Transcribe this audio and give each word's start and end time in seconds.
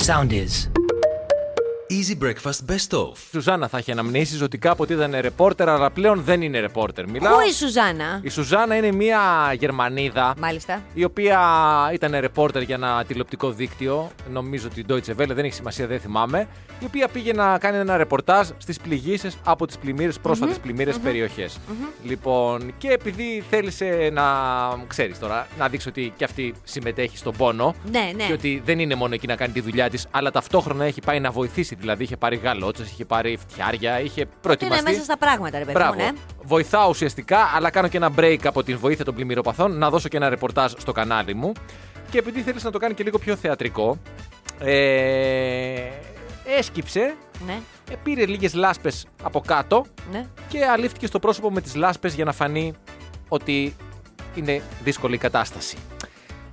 Sound 0.00 0.32
is. 0.32 0.79
Easy 1.90 2.24
Breakfast 2.24 2.70
Best 2.70 2.98
Of. 2.98 3.12
Σουζάννα 3.30 3.68
θα 3.68 3.78
έχει 3.78 3.90
αναμνήσεις 3.90 4.42
ότι 4.42 4.58
κάποτε 4.58 4.94
ήταν 4.94 5.14
ρεπόρτερ, 5.20 5.68
αλλά 5.68 5.90
πλέον 5.90 6.22
δεν 6.22 6.42
είναι 6.42 6.60
ρεπόρτερ. 6.60 7.08
Μιλάω. 7.08 7.34
Πού 7.34 7.40
η 7.48 7.52
Σουζάνα; 7.52 8.20
Η 8.22 8.28
Σουζάννα 8.28 8.76
είναι 8.76 8.92
μια 8.92 9.20
Γερμανίδα. 9.58 10.34
Μάλιστα. 10.38 10.82
Η 10.94 11.04
οποία 11.04 11.40
ήταν 11.92 12.16
ρεπόρτερ 12.20 12.62
για 12.62 12.74
ένα 12.74 13.04
τηλεοπτικό 13.06 13.50
δίκτυο. 13.50 14.10
Νομίζω 14.30 14.68
ότι 14.70 14.84
Deutsche 14.88 15.20
Welle, 15.20 15.34
δεν 15.34 15.44
έχει 15.44 15.54
σημασία, 15.54 15.86
δεν 15.86 16.00
θυμάμαι. 16.00 16.48
Η 16.80 16.84
οποία 16.84 17.08
πήγε 17.08 17.32
να 17.32 17.58
κάνει 17.58 17.76
ένα 17.76 17.96
ρεπορτάζ 17.96 18.48
στις 18.58 18.78
πληγήσεις 18.78 19.36
από 19.44 19.66
τις 19.66 19.78
πλημμύρες, 19.78 20.18
πρόσφατες 20.18 20.58
πλημμύρες 20.58 20.98
περιοχές. 20.98 21.58
Λοιπόν, 22.04 22.72
και 22.78 22.88
επειδή 22.88 23.44
θέλησε 23.50 24.10
να 24.12 24.24
ξέρεις 24.86 25.18
τώρα, 25.18 25.46
να 25.58 25.68
δείξει 25.68 25.88
ότι 25.88 26.12
και 26.16 26.24
αυτή 26.24 26.54
συμμετέχει 26.64 27.16
στον 27.16 27.36
πόνο. 27.36 27.74
Ναι, 27.90 28.10
ναι. 28.16 28.24
Και 28.24 28.32
ότι 28.32 28.62
δεν 28.64 28.78
είναι 28.78 28.94
μόνο 28.94 29.14
εκεί 29.14 29.26
να 29.26 29.36
κάνει 29.36 29.52
τη 29.52 29.60
δουλειά 29.60 29.90
της, 29.90 30.06
αλλά 30.10 30.30
ταυτόχρονα 30.30 30.84
έχει 30.84 31.00
πάει 31.00 31.20
να 31.20 31.30
βοηθήσει. 31.30 31.74
Δηλαδή 31.80 32.02
είχε 32.02 32.16
πάρει 32.16 32.36
γαλότσες, 32.36 32.90
είχε 32.90 33.04
πάρει 33.04 33.38
φτιάρια, 33.48 34.00
είχε 34.00 34.14
Τι 34.14 34.20
είναι 34.20 34.30
προετοιμαστεί. 34.40 34.84
μέσα 34.90 35.02
στα 35.02 35.18
πράγματα, 35.18 35.58
ρε 35.58 35.64
παιδί 35.64 35.78
μου, 35.78 35.84
Μπράβο. 35.84 36.02
ναι. 36.02 36.18
Βοηθάω 36.42 36.88
ουσιαστικά, 36.88 37.38
αλλά 37.54 37.70
κάνω 37.70 37.88
και 37.88 37.96
ένα 37.96 38.10
break 38.16 38.38
από 38.44 38.62
την 38.62 38.78
βοήθεια 38.78 39.04
των 39.04 39.14
πλημμυροπαθών, 39.14 39.78
να 39.78 39.90
δώσω 39.90 40.08
και 40.08 40.16
ένα 40.16 40.28
ρεπορτάζ 40.28 40.72
στο 40.78 40.92
κανάλι 40.92 41.34
μου. 41.34 41.52
Και 42.10 42.18
επειδή 42.18 42.40
θέλεις 42.42 42.64
να 42.64 42.70
το 42.70 42.78
κάνει 42.78 42.94
και 42.94 43.02
λίγο 43.02 43.18
πιο 43.18 43.36
θεατρικό, 43.36 43.98
ε, 44.58 45.88
έσκυψε, 46.58 47.14
Ναι, 47.46 47.58
ε, 47.90 47.94
πήρε 48.02 48.26
λίγες 48.26 48.54
λάσπες 48.54 49.06
από 49.22 49.40
κάτω 49.40 49.84
ναι. 50.12 50.26
και 50.48 50.64
αλήφθηκε 50.64 51.06
στο 51.06 51.18
πρόσωπο 51.18 51.50
με 51.50 51.60
τις 51.60 51.74
λάσπες 51.74 52.14
για 52.14 52.24
να 52.24 52.32
φανεί 52.32 52.72
ότι 53.28 53.76
είναι 54.34 54.62
δύσκολη 54.84 55.14
η 55.14 55.18
κατάσταση. 55.18 55.76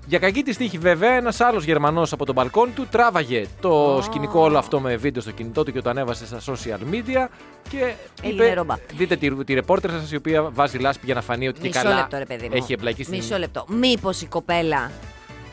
Για 0.10 0.20
κακή 0.20 0.44
τη 0.44 0.56
τύχη, 0.56 0.78
βέβαια, 0.78 1.12
ένας 1.12 1.42
άλλος 1.42 1.64
Γερμανός 1.64 2.12
από 2.14 2.26
τον 2.26 2.36
μπαλκόνι 2.36 2.72
του 2.72 2.88
τράβαγε 2.92 3.46
το 3.62 3.98
Α. 3.98 4.02
σκηνικό 4.02 4.40
όλο 4.40 4.58
αυτό 4.58 4.80
με 4.80 4.96
βίντεο 4.96 5.22
στο 5.22 5.32
κινητό 5.32 5.64
του 5.64 5.72
και 5.72 5.82
το 5.82 5.90
ανέβασε 5.90 6.26
στα 6.26 6.40
social 6.46 6.94
media. 6.94 7.28
Και 7.70 7.94
Έγινε 8.24 8.44
είπε: 8.44 8.54
ρόμπα. 8.54 8.76
Δείτε 8.96 9.16
τη, 9.16 9.44
τη 9.44 9.54
ρεπόρτερ 9.54 9.92
σας 9.92 10.12
η 10.12 10.16
οποία 10.16 10.50
βάζει 10.52 10.78
λάσπη 10.78 11.06
για 11.06 11.14
να 11.16 11.22
φανεί 11.22 11.48
ότι 11.48 11.60
και 11.60 11.68
Μισό 11.68 11.82
καλά 11.82 11.96
λεπτό, 11.96 12.18
ρε 12.18 12.26
παιδί 12.26 12.44
μου. 12.48 12.56
έχει 12.56 12.74
εμπλακεί 12.74 13.04
στην. 13.04 13.16
Μισό 13.16 13.38
λεπτό. 13.38 13.66
Μήπως 13.68 14.22
η 14.22 14.26
κοπέλα, 14.28 14.92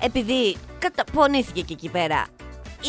επειδή 0.00 0.56
καταπονήθηκε 0.78 1.60
και 1.60 1.72
εκεί 1.72 1.88
πέρα, 1.88 2.26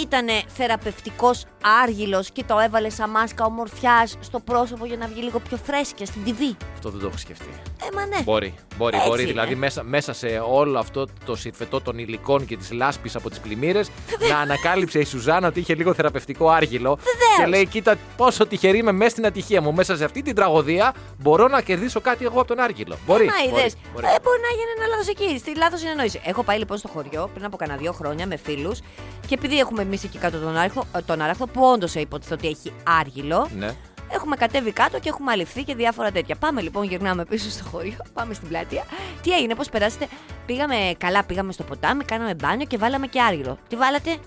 ήταν 0.02 0.28
θεραπευτικός 0.48 1.46
άργυλος 1.84 2.30
και 2.32 2.44
το 2.44 2.60
έβαλε 2.60 2.90
σαν 2.90 3.10
μάσκα 3.10 3.46
ομορφιάς 3.46 4.18
στο 4.20 4.40
πρόσωπο 4.40 4.86
για 4.86 4.98
να 4.98 5.08
βγει 5.08 5.22
λίγο 5.22 5.40
πιο 5.40 5.58
φρέσκια 5.58 6.06
στην 6.06 6.22
TV. 6.26 6.56
Αυτό 6.74 6.90
δεν 6.90 7.00
το 7.00 7.08
έχω 7.08 7.18
σκεφτεί. 7.18 7.50
Ε, 7.84 7.96
μα 7.96 8.06
ναι. 8.06 8.22
Μπορεί, 8.24 8.54
μπορεί, 8.78 8.96
Έτσι 8.96 9.08
μπορεί. 9.10 9.22
είναι. 9.22 9.32
Δηλαδή 9.32 9.56
μέσα, 9.56 9.84
μέσα 9.84 10.14
σε 10.14 10.42
όλο 10.50 10.80
αυτό 10.80 11.08
το 11.26 11.36
συμφετό 11.36 11.82
των 11.82 11.98
υλικών 11.98 12.46
και 12.46 12.58
της 12.58 12.72
λάσπης 12.72 13.16
από 13.16 13.30
τις 13.30 13.40
πλημμύρες 13.40 13.90
να 14.30 14.38
ανακάλυψε 14.38 15.00
η 15.00 15.04
Σουζάνα 15.06 15.48
ότι 15.48 15.60
είχε 15.60 15.76
λίγο 15.76 15.94
θεραπευτικό 15.94 16.50
άργυλο. 16.50 16.98
Και 17.38 17.46
λέει: 17.46 17.66
Κοίτα, 17.66 17.96
πόσο 18.18 18.48
τυχερή 18.48 18.78
είμαι 18.78 18.92
μέσα 18.92 19.10
στην 19.10 19.26
ατυχία 19.26 19.62
μου. 19.62 19.74
Μέσα 19.74 19.98
σε 19.98 20.04
αυτή 20.06 20.22
την 20.22 20.36
τραγωδία 20.36 20.94
μπορώ 21.18 21.48
να 21.48 21.62
κερδίσω 21.62 22.02
κάτι 22.02 22.26
εγώ 22.26 22.40
από 22.40 22.48
τον 22.48 22.60
άργυλο. 22.60 22.98
Μπορεί. 23.06 23.26
Μα 23.26 23.34
μπορεί, 23.50 23.60
είδες. 23.62 23.76
μπορεί. 23.94 24.06
Ε, 24.06 24.16
μπορεί 24.24 24.40
να 24.42 24.50
γίνει 24.50 24.72
ένα 24.78 24.88
λάθος 24.88 25.08
εκεί, 25.08 25.38
στη 25.40 25.56
λάθος 25.58 25.80
συνεννόηση. 25.80 26.22
Έχω 26.24 26.44
πάει 26.44 26.58
λοιπόν 26.58 26.78
στο 26.78 26.88
χωριό 26.88 27.30
πριν 27.34 27.46
από 27.46 27.58
κανένα 27.58 27.78
δύο 27.80 27.92
χρόνια 27.92 28.28
με 28.28 28.38
φίλους 28.38 28.80
και 29.28 29.34
επειδή 29.34 29.60
έχουμε 29.60 29.85
εμείς 29.86 30.04
εκεί 30.04 30.18
κάτω 30.18 30.40
τον, 30.40 30.58
άρχο, 30.58 30.86
ε, 30.96 31.02
τον 31.02 31.22
άραχθο 31.22 31.48
που 31.48 31.62
όντως 31.62 31.96
υποτιθώ 31.96 32.34
ότι 32.34 32.48
έχει 32.48 32.74
άργυλο. 33.00 33.50
Ναι. 33.58 33.76
Έχουμε 34.12 34.36
κατέβει 34.36 34.72
κάτω 34.72 35.00
και 35.00 35.10
έχουμε 35.10 35.32
αληφθεί 35.32 35.64
και 35.64 35.76
διάφορα 35.76 36.12
τέτοια. 36.12 36.36
Πάμε 36.36 36.62
λοιπόν, 36.62 36.84
γυρνάμε 36.84 37.26
πίσω 37.26 37.50
στο 37.50 37.64
χωριό, 37.64 37.98
πάμε 38.14 38.34
στην 38.34 38.48
πλατεία. 38.48 38.84
Τι 39.22 39.32
έγινε, 39.32 39.56
πώς 39.56 39.70
περάσετε. 39.70 40.08
Πήγαμε 40.46 40.76
καλά, 40.98 41.24
πήγαμε 41.24 41.52
στο 41.52 41.64
ποτάμι, 41.64 42.04
κάναμε 42.04 42.34
μπάνιο 42.36 42.66
και 42.66 42.78
βάλαμε 42.78 43.08
και 43.08 43.22
άργυλο. 43.22 43.58
Τι 43.68 43.76
βάλατε, 43.76 44.18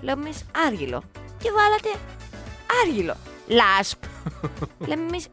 λέμε 0.00 0.22
εμείς 0.22 0.44
άργυλο. 0.66 1.02
Τι 1.38 1.48
βάλατε, 1.50 1.98
άργυλο. 2.84 3.14
Λάσπ. 3.48 3.98
Λέμε 4.88 5.02
εμείς, 5.02 5.26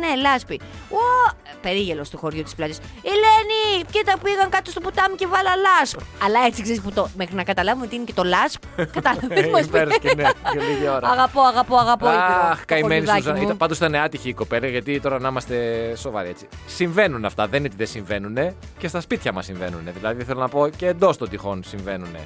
ναι, 0.00 0.20
λάσπη. 0.22 0.60
Ω, 0.90 1.34
περίγελος 1.62 2.06
στο 2.06 2.16
χωριό 2.16 2.42
της 2.42 2.54
πλάτης. 2.54 2.78
Ελένη, 3.02 3.84
κοίτα 3.90 4.18
πήγαν 4.22 4.48
κάτω 4.50 4.70
στο 4.70 4.80
ποτάμι 4.80 5.14
και 5.16 5.26
βάλα 5.26 5.50
λάσπ. 5.56 5.98
Αλλά 6.24 6.38
έτσι 6.46 6.62
ξέρεις 6.62 6.80
που 6.80 6.92
το. 6.92 7.08
Μέχρι 7.16 7.34
να 7.34 7.44
καταλάβουμε 7.44 7.86
τι 7.86 7.94
είναι 7.96 8.04
και 8.04 8.12
το 8.12 8.24
λάσπ. 8.24 8.62
Κατάλαβε. 8.76 9.32
Ε, 9.54 9.60
υπέροχη 9.60 9.98
και 9.98 10.14
ναι, 10.14 10.22
για 10.52 10.62
λίγη 10.62 10.88
ώρα. 10.88 11.08
Αγαπώ, 11.08 11.40
αγαπώ, 11.40 11.76
αγαπώ. 11.76 12.06
Ήπειρο, 12.06 12.22
Αχ, 12.50 12.58
το 12.58 12.64
καημένη 12.66 12.88
χωριουδάκι 12.94 13.18
Σουζάνα. 13.18 13.38
μου. 13.38 13.44
Ήταν, 13.44 13.56
πάντως 13.56 13.76
ήταν 13.76 13.94
άτυχη 13.94 14.28
η 14.28 14.34
κοπέλα, 14.34 14.66
γιατί 14.66 15.00
τώρα 15.00 15.18
να 15.20 15.28
είμαστε 15.28 15.56
σοβαροί 15.96 16.28
έτσι. 16.28 16.48
Συμβαίνουν 16.66 17.24
αυτά, 17.24 17.46
δεν 17.46 17.58
είναι 17.58 17.68
ότι 17.68 17.76
δεν 17.76 17.86
συμβαίνουν 17.86 18.54
και 18.78 18.88
στα 18.88 19.00
σπίτια 19.00 19.32
μας 19.32 19.44
συμβαίνουν. 19.44 19.88
Δηλαδή 19.94 20.24
θέλω 20.24 20.40
να 20.40 20.48
πω 20.48 20.68
και 20.68 20.86
εντός 20.86 21.16
των 21.16 21.28
τυχών 21.28 21.62
συμβαίνουν. 21.66 22.16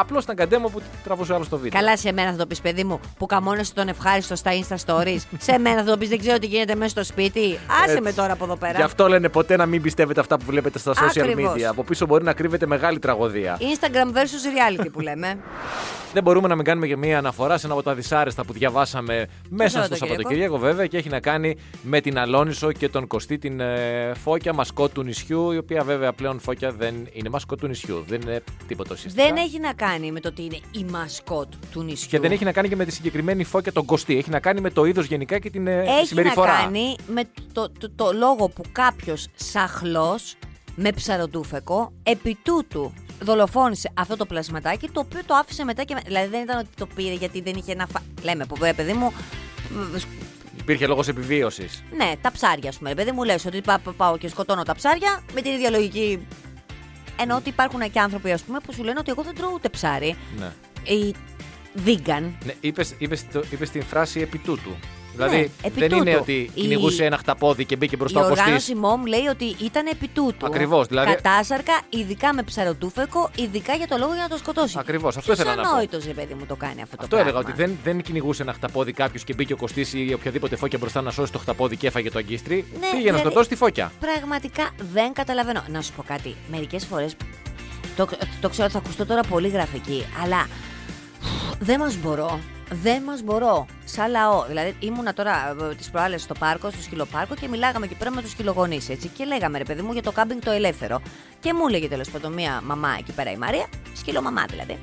Απλώς 0.00 0.24
ήταν 0.24 0.36
καντέμο 0.36 0.68
που 0.68 0.82
τραβούσε 1.04 1.34
άλλος 1.34 1.46
στο 1.46 1.58
βίντεο. 1.58 1.80
Καλά, 1.80 1.96
σε 1.96 2.12
μένα 2.12 2.30
θα 2.30 2.36
το 2.36 2.46
πεις, 2.46 2.60
παιδί 2.60 2.84
μου, 2.84 3.00
που 3.18 3.26
καμώνεσαι 3.26 3.74
τον 3.74 3.88
ευχάριστο 3.88 4.36
στα 4.36 4.50
Insta 4.60 4.76
Stories. 4.86 5.18
σε 5.48 5.58
μένα 5.58 5.82
θα 5.82 5.90
το 5.90 5.96
πεις, 5.96 6.08
δεν 6.08 6.18
ξέρω 6.18 6.38
τι 6.38 6.46
γίνεται 6.46 6.74
μέσα 6.74 6.90
στο 6.90 7.04
σπίτι. 7.04 7.58
Άσε 7.82 7.90
Έτσι. 7.90 8.00
με 8.02 8.12
τώρα 8.12 8.32
από 8.32 8.44
εδώ 8.44 8.56
πέρα. 8.56 8.72
Γι' 8.76 8.82
αυτό 8.82 9.08
λένε 9.08 9.28
ποτέ 9.28 9.56
να 9.56 9.66
μην 9.66 9.82
πιστεύετε 9.82 10.20
αυτά 10.20 10.38
που 10.38 10.44
βλέπετε 10.46 10.78
στα 10.78 10.92
social 10.92 11.20
Ακριβώς. 11.20 11.54
media. 11.54 11.62
Από 11.62 11.84
πίσω 11.84 12.06
μπορεί 12.06 12.24
να 12.24 12.32
κρύβεται 12.32 12.66
μεγάλη 12.66 12.98
τραγωδία. 12.98 13.58
Instagram 13.60 14.16
versus 14.16 14.80
reality 14.82 14.86
που 14.92 15.00
λέμε. 15.00 15.38
Δεν 16.12 16.22
μπορούμε 16.22 16.48
να 16.48 16.54
μην 16.56 16.64
κάνουμε 16.64 16.86
και 16.86 16.96
μία 16.96 17.18
αναφορά 17.18 17.58
σε 17.58 17.66
ένα 17.66 17.74
από 17.74 17.82
τα 17.82 17.94
δυσάρεστα 17.94 18.44
που 18.44 18.52
διαβάσαμε 18.52 19.26
μέσα 19.48 19.68
στο 19.68 19.78
Σαββατοκύριακο. 19.78 20.06
Σαββατοκύριακο, 20.06 20.58
βέβαια, 20.58 20.86
και 20.86 20.96
έχει 20.96 21.08
να 21.08 21.20
κάνει 21.20 21.56
με 21.82 22.00
την 22.00 22.18
Αλόνισο 22.18 22.72
και 22.72 22.88
τον 22.88 23.06
Κωστή, 23.06 23.38
την 23.38 23.60
ε, 23.60 24.12
Φώκια, 24.22 24.52
μασκότ 24.52 24.92
του 24.92 25.02
νησιού, 25.02 25.52
η 25.52 25.56
οποία 25.56 25.82
βέβαια 25.84 26.12
πλέον 26.12 26.40
Φώκια 26.40 26.70
δεν 26.70 26.94
είναι 27.12 27.28
μασκότ 27.28 27.60
του 27.60 27.66
νησιού. 27.66 28.04
Δεν 28.08 28.20
είναι 28.20 28.42
τίποτα 28.66 28.90
ουσιαστικά. 28.94 29.24
δεν 29.26 29.36
έχει 29.36 29.60
να 29.60 29.72
κάνει 29.72 29.87
με 30.12 30.20
το 30.20 30.28
ότι 30.28 30.42
είναι 30.44 30.58
η 30.70 30.84
μασκότ 30.90 31.52
του 31.72 31.82
νησιού; 31.82 32.08
Και 32.08 32.18
δεν 32.18 32.32
έχει 32.32 32.44
να 32.44 32.52
κάνει 32.52 32.68
και 32.68 32.76
με 32.76 32.84
τη 32.84 32.92
συγκεκριμένη 32.92 33.44
Φώκια 33.44 33.72
τον 33.72 33.84
Κωστή. 33.84 34.16
Έχει 34.18 34.30
να 34.30 34.40
κάνει 34.40 34.60
με 34.60 34.70
το 34.70 34.84
είδος 34.84 35.06
γενικά 35.06 35.38
και 35.38 35.50
την 35.50 35.66
ε, 35.66 35.82
Έχει 35.82 36.06
συμπεριφορά. 36.06 36.52
να 36.56 36.58
κάνει 36.62 36.96
με 37.12 37.22
το, 37.52 37.70
το, 37.78 37.90
το 37.96 38.12
λόγο 38.12 38.48
που 38.48 38.62
κάποιος 38.72 39.26
σαχλός 39.34 40.34
με 40.74 40.92
ψαροτούφεκο 40.92 41.92
επί 42.02 42.38
τούτου 42.42 42.92
δολοφόνησε 43.22 43.90
αυτό 43.94 44.16
το 44.16 44.26
πλασματάκι 44.26 44.88
το 44.88 45.00
οποίο 45.00 45.20
το 45.26 45.34
άφησε 45.34 45.64
μετά 45.64 45.82
και. 45.84 45.94
με- 45.94 46.02
Δηλαδή 46.06 46.28
δεν 46.28 46.42
ήταν 46.42 46.58
ότι 46.58 46.68
το 46.76 46.86
πήρε 46.94 47.14
γιατί 47.14 47.40
δεν 47.40 47.54
είχε 47.56 47.74
να 47.74 47.86
φα... 47.86 48.00
Λέμε 48.22 48.46
που 48.46 48.54
βέβαια, 48.56 48.74
παιδί 48.74 48.92
μου. 48.92 49.12
Υπήρχε 50.60 50.86
λόγος 50.86 51.08
επιβίωσης. 51.08 51.82
Ναι, 51.96 52.12
τα 52.20 52.32
ψάρια, 52.32 52.68
ας 52.68 52.76
πούμε. 52.78 52.94
Παιδί 52.94 53.12
μου 53.12 53.22
λες 53.24 53.44
ότι 53.46 53.60
πά- 53.60 53.80
πάω 53.96 54.18
και 54.18 54.28
σκοτώνω 54.28 54.62
τα 54.62 54.74
ψάρια 54.74 55.22
με 55.34 55.40
την 55.40 55.52
ίδια 55.52 55.70
λογική. 55.70 56.26
Ενώ 57.20 57.36
ότι 57.36 57.48
υπάρχουν 57.48 57.90
και 57.92 58.00
άνθρωποι, 58.00 58.32
ας 58.32 58.42
πούμε, 58.42 58.58
που 58.66 58.72
σου 58.72 58.82
λένε 58.82 58.98
ότι 58.98 59.10
εγώ 59.10 59.22
δεν 59.22 59.34
τρώω 59.34 59.50
ούτε 59.54 59.68
ψάρι. 59.68 60.16
Ναι. 60.38 60.52
Οι 60.94 61.14
vegan. 61.86 62.30
Ναι, 62.44 62.54
είπες, 62.60 62.94
είπες, 62.98 63.26
το- 63.32 63.44
είπες 63.50 63.70
την 63.70 63.82
φράση 63.82 64.20
επί 64.20 64.38
τούτου. 64.38 64.76
Δηλαδή 65.14 65.36
Ναι, 65.36 65.46
επί 65.62 65.80
δεν 65.80 65.90
είναι 65.90 66.10
τούτου. 66.10 66.18
ότι 66.22 66.32
Η- 66.32 66.50
κυνηγούσε 66.60 67.04
ένα 67.04 67.16
χταπόδι 67.18 67.64
και 67.64 67.76
μπήκε 67.76 67.94
Η 67.94 67.98
μπροστά 67.98 68.20
ο 68.20 68.22
Κωστής. 68.22 68.40
οργάνωση 68.40 68.72
MOM 68.82 69.06
λέει 69.08 69.26
ότι 69.26 69.64
ήταν 69.64 69.86
επί 69.86 70.08
τούτου. 70.08 70.46
Ακριβώς, 70.46 70.86
δηλαδή- 70.86 71.14
Κατάσαρκα, 71.14 71.80
ειδικά 71.88 72.34
με 72.34 72.42
ψαροτούφεκο, 72.42 73.30
ειδικά 73.36 73.74
για 73.74 73.86
το 73.88 73.96
λόγο 73.98 74.12
για 74.12 74.22
να 74.22 74.28
το 74.28 74.36
σκοτώσει. 74.36 74.76
Ακριβώς, 74.78 75.16
αυτό 75.16 75.32
ήθελα 75.32 75.54
να 75.54 75.62
πω. 75.62 75.68
ανόητος, 75.68 76.04
ρε 76.04 76.12
παιδί 76.12 76.34
μου, 76.34 76.46
το 76.46 76.56
κάνει 76.56 76.82
αυτό, 76.82 76.96
Αυτό 76.98 77.08
το 77.08 77.16
έλεγα, 77.16 77.32
πράγμα. 77.32 77.50
ότι 77.54 77.62
δεν, 77.62 77.78
δεν 77.84 78.02
κυνηγούσε 78.02 78.42
ένα 78.42 78.52
χταπόδι 78.52 78.92
κάποιος 78.92 79.24
και 79.24 79.34
μπήκε 79.34 79.52
ο 79.52 79.56
Κωστής 79.56 79.92
ή 79.94 80.12
οποιαδήποτε 80.14 80.56
φώκια 80.56 80.78
μπροστά 80.78 81.00
να 81.02 81.10
σώσει 81.10 81.32
το 81.32 81.38
χταπόδι 81.38 81.76
και 81.76 81.86
έφαγε 81.86 82.10
το 82.10 82.18
αγκίστρι. 82.18 82.54
Ναι, 82.72 82.78
Πήγε 82.78 82.92
να 82.94 82.98
δηλαδή- 83.00 83.20
σκοτώσει 83.20 83.48
τη 83.48 83.56
φώκια. 83.56 83.92
Πραγματικά 84.00 84.70
δεν 84.92 85.12
καταλαβαίνω. 85.12 85.62
Να 85.68 85.80
σου 85.82 85.92
πω 85.92 86.02
κάτι. 86.06 86.36
Μερικές 86.50 86.86
φορές. 86.86 87.16
Το, 87.96 88.08
το 88.40 88.48
ξέρω, 88.48 88.68
θα 88.70 88.78
ακουστώ 88.78 89.06
τώρα 89.06 89.20
πολύ 89.22 89.48
γραφική, 89.48 90.04
αλλά 90.22 90.48
δεν 91.58 91.78
μας 91.80 91.96
μπορώ. 91.96 92.40
Δεν 92.70 93.02
μας 93.02 93.22
μπορώ. 93.22 93.66
Σαν 93.84 94.10
λαό. 94.10 94.44
Δηλαδή, 94.44 94.76
ήμουνα 94.80 95.14
τώρα 95.14 95.56
τις 95.76 95.90
προάλλες 95.90 96.22
στο 96.22 96.34
πάρκο, 96.34 96.70
στο 96.70 96.82
σκυλοπάρκο 96.82 97.34
και 97.34 97.48
μιλάγαμε 97.48 97.84
εκεί 97.84 97.94
πέρα 97.94 98.10
με 98.10 98.22
τους 98.22 98.30
σκυλογονείς. 98.30 98.86
Και 99.16 99.24
λέγαμε, 99.24 99.58
ρε 99.58 99.64
παιδί 99.64 99.82
μου, 99.82 99.92
για 99.92 100.02
το 100.02 100.12
κάμπινγκ 100.12 100.40
το 100.44 100.50
ελεύθερο. 100.50 101.00
Και 101.40 101.54
μου 101.54 101.66
έλεγε 101.66 101.88
τέλος 101.88 102.10
πάντων 102.10 102.32
μία 102.32 102.62
μαμά 102.64 102.96
εκεί 102.98 103.12
πέρα 103.12 103.30
η 103.30 103.36
Μαρία, 103.36 103.66
σκυλομαμά 103.94 104.44
δηλαδή. 104.50 104.78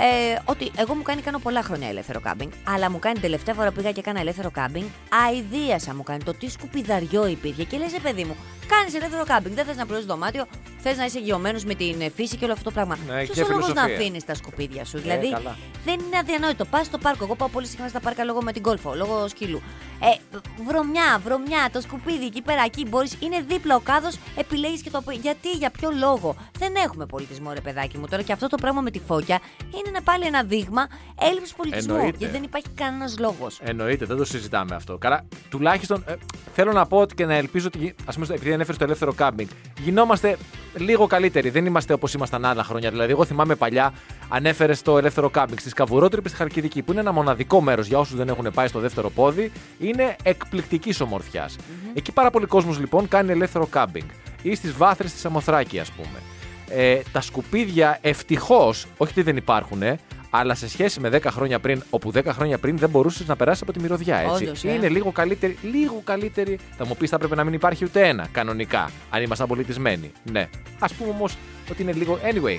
Ε, 0.00 0.38
ότι 0.44 0.70
εγώ 0.76 0.94
μου 0.94 1.02
κάνει 1.02 1.20
κάνω 1.20 1.38
πολλά 1.38 1.62
χρόνια 1.62 1.88
ελεύθερο 1.88 2.20
κάμπινγκ, 2.20 2.50
αλλά 2.64 2.90
μου 2.90 2.98
κάνει 2.98 3.14
την 3.14 3.22
τελευταία 3.22 3.54
φορά 3.54 3.68
που 3.68 3.74
πήγα 3.74 3.92
και 3.92 4.00
έκανα 4.00 4.20
ελεύθερο 4.20 4.50
κάμπινγκ, 4.50 4.86
αηδίασα 5.24 5.94
μου 5.94 6.02
κάνει 6.02 6.22
το 6.22 6.34
τι 6.34 6.50
σκουπιδαριό 6.50 7.26
υπήρχε. 7.26 7.64
Και 7.64 7.76
λες, 7.76 7.92
παιδί 8.02 8.24
μου, 8.24 8.36
κάνεις 8.66 8.94
ελεύθερο 8.94 9.24
κάμπινγκ, 9.24 9.54
δεν 9.54 9.64
θες 9.64 9.76
να 9.76 9.84
πληρώσεις 9.84 10.06
δωμάτιο, 10.06 10.46
θες 10.78 10.96
να 10.96 11.04
είσαι 11.04 11.18
γεωμένος 11.18 11.64
με 11.64 11.74
την 11.74 12.00
ε, 12.00 12.08
φύση 12.10 12.36
και 12.36 12.44
όλο 12.44 12.52
αυτό 12.52 12.64
το 12.64 12.70
πράγμα. 12.70 12.98
Ναι, 13.06 13.22
Ποιος 13.22 13.36
και 13.36 13.42
ο 13.42 13.46
λόγος 13.48 13.66
να 13.66 13.72
φιλοσοφία. 13.74 13.94
αφήνεις 13.96 14.24
τα 14.24 14.34
σκουπίδια 14.34 14.84
σου. 14.84 14.96
Ε, 14.96 15.00
δηλαδή, 15.00 15.30
καλά. 15.30 15.56
δεν 15.84 15.94
είναι 15.94 16.18
αδιανόητο. 16.18 16.64
Πας 16.64 16.86
στο 16.86 16.98
πάρκο. 16.98 17.24
Εγώ 17.24 17.34
πάω 17.36 17.48
πολύ 17.48 17.66
συχνά 17.66 17.88
στα 17.88 18.00
πάρκα 18.00 18.24
λόγω 18.24 18.42
με 18.42 18.52
την 18.52 18.62
κόλφο, 18.62 18.94
λόγω 18.94 19.28
σκύλου. 19.28 19.62
Ε, 20.00 20.38
βρωμιά, 20.66 21.20
βρωμιά, 21.24 21.68
το 21.72 21.80
σκουπίδι 21.80 22.24
εκεί 22.24 22.42
πέρα, 22.42 22.62
εκεί 22.64 22.86
μπορείς. 22.88 23.16
Είναι 23.20 23.40
δίπλα 23.48 23.74
ο 23.76 23.80
κάδος, 23.80 24.18
επιλέγεις 24.36 24.82
και 24.82 24.90
το. 24.90 25.02
Γιατί, 25.22 25.50
για 25.50 25.70
ποιο 25.70 25.90
λόγο. 25.98 26.36
Δεν 26.58 26.72
έχουμε 26.84 27.06
πολιτισμό, 27.06 27.52
ρε 27.52 27.60
παιδάκι 27.60 27.98
μου 27.98 28.06
τώρα. 28.10 28.22
Και 28.22 28.32
αυτό 28.32 28.46
το 28.46 28.56
πράγμα 28.56 28.80
με 28.80 28.90
τη 28.90 29.00
φώκια 29.06 29.40
είναι 29.64 29.88
ένα- 29.88 30.02
πάλι 30.02 30.24
ένα 30.26 30.42
δείγμα 30.42 30.86
έλλειψης 31.20 31.54
πολιτισμού. 31.54 31.94
Εννοείται. 31.94 32.16
Γιατί 32.18 32.32
δεν 32.34 32.42
υπάρχει 32.42 32.68
κανένας 32.74 33.18
λόγος. 33.18 33.58
Εννοείται, 33.62 34.04
δεν 34.04 34.16
το 34.16 34.24
συζητάμε 34.24 34.74
αυτό. 34.74 34.98
Καλά, 34.98 35.24
τουλάχιστον 35.50 36.04
ε, 36.06 36.14
θέλω 36.54 36.72
να 36.72 36.86
πω 36.86 36.98
ότι 36.98 37.14
και 37.14 37.24
να 37.26 37.34
ελπίζω 37.34 37.66
ότι. 37.74 37.94
Α 38.04 38.12
πούμε, 38.12 38.26
επειδή 38.28 38.52
ανέφερες 38.52 38.74
στο 38.74 38.84
ελεύθερο 38.84 39.12
κάμπινγκ. 39.12 39.48
Γινόμαστε 39.80 40.36
λίγο 40.78 41.06
καλύτεροι. 41.06 41.50
Δεν 41.50 41.66
είμαστε 41.66 41.92
όπως 41.92 42.14
ήμασταν 42.14 42.44
άλλα 42.44 42.64
χρόνια. 42.64 42.90
Δηλαδή, 42.90 43.10
εγώ 43.10 43.24
θυμάμαι 43.24 43.54
παλιά, 43.54 43.92
ανέφερες 44.28 44.78
στο 44.78 44.98
ελεύθερο 44.98 45.30
κάμπινγκ 45.30 45.58
στις 45.58 45.72
Καβουρότρυπες 45.72 46.30
στη 46.30 46.40
Χαλκιδική, 46.40 46.82
που 46.82 46.92
είναι 46.92 47.00
ένα 47.00 47.12
μοναδικό 47.12 47.60
μέρος 47.60 47.86
για 47.86 47.98
όσους 47.98 48.16
δεν 48.16 48.28
έχουν 48.28 48.50
πάει 48.54 48.66
στο 48.68 48.78
δεύτερο 48.78 49.10
πόδι. 49.10 49.52
Είναι 49.78 50.16
εκπληκτικής 50.22 51.00
ομορφιάς. 51.00 51.56
Εκεί 51.94 52.12
πάρα 52.12 52.30
πολλοί 52.30 52.46
κόσμος 52.46 52.78
λοιπόν 52.78 53.08
κάνει 53.08 53.30
ελεύθερο 53.30 53.66
κάμπινγκ. 53.66 54.08
Ή 54.42 54.54
στις 54.54 54.72
βάθρες 54.72 55.12
της 55.12 55.24
Αμοθράκη, 55.24 55.78
ας 55.78 55.90
πούμε. 55.90 56.22
Ε, 56.70 57.00
τα 57.12 57.20
σκουπίδια 57.20 57.98
ευτυχώς, 58.00 58.86
όχι 58.96 59.10
ότι 59.12 59.22
δεν 59.22 59.36
υπάρχουν, 59.36 59.82
αλλά 60.30 60.54
σε 60.54 60.68
σχέση 60.68 61.00
με 61.00 61.08
10 61.12 61.20
χρόνια 61.30 61.58
πριν, 61.58 61.82
όπου 61.90 62.12
10 62.14 62.24
χρόνια 62.26 62.58
πριν 62.58 62.78
δεν 62.78 62.88
μπορούσες 62.88 63.26
να 63.26 63.36
περάσεις 63.36 63.62
από 63.62 63.72
τη 63.72 63.80
μυρωδιά, 63.80 64.16
έτσι. 64.16 64.44
Όντως, 64.44 64.64
ε. 64.64 64.72
Είναι 64.72 64.88
λίγο 64.88 65.12
καλύτερη, 65.12 65.58
λίγο 65.62 66.00
καλύτερη. 66.04 66.58
Θα 66.76 66.86
μου 66.86 66.96
πεις, 66.96 67.10
θα 67.10 67.16
έπρεπε 67.16 67.34
να 67.34 67.44
μην 67.44 67.52
υπάρχει 67.52 67.84
ούτε 67.84 68.08
ένα 68.08 68.28
κανονικά, 68.32 68.90
αν 69.10 69.22
ήμασταν 69.22 69.46
πολιτισμένοι. 69.46 70.12
Ναι. 70.32 70.48
Α 70.78 70.86
πούμε 70.86 71.10
όμως 71.10 71.36
ότι 71.70 71.82
είναι 71.82 71.92
λίγο. 71.92 72.18
Anyway. 72.22 72.58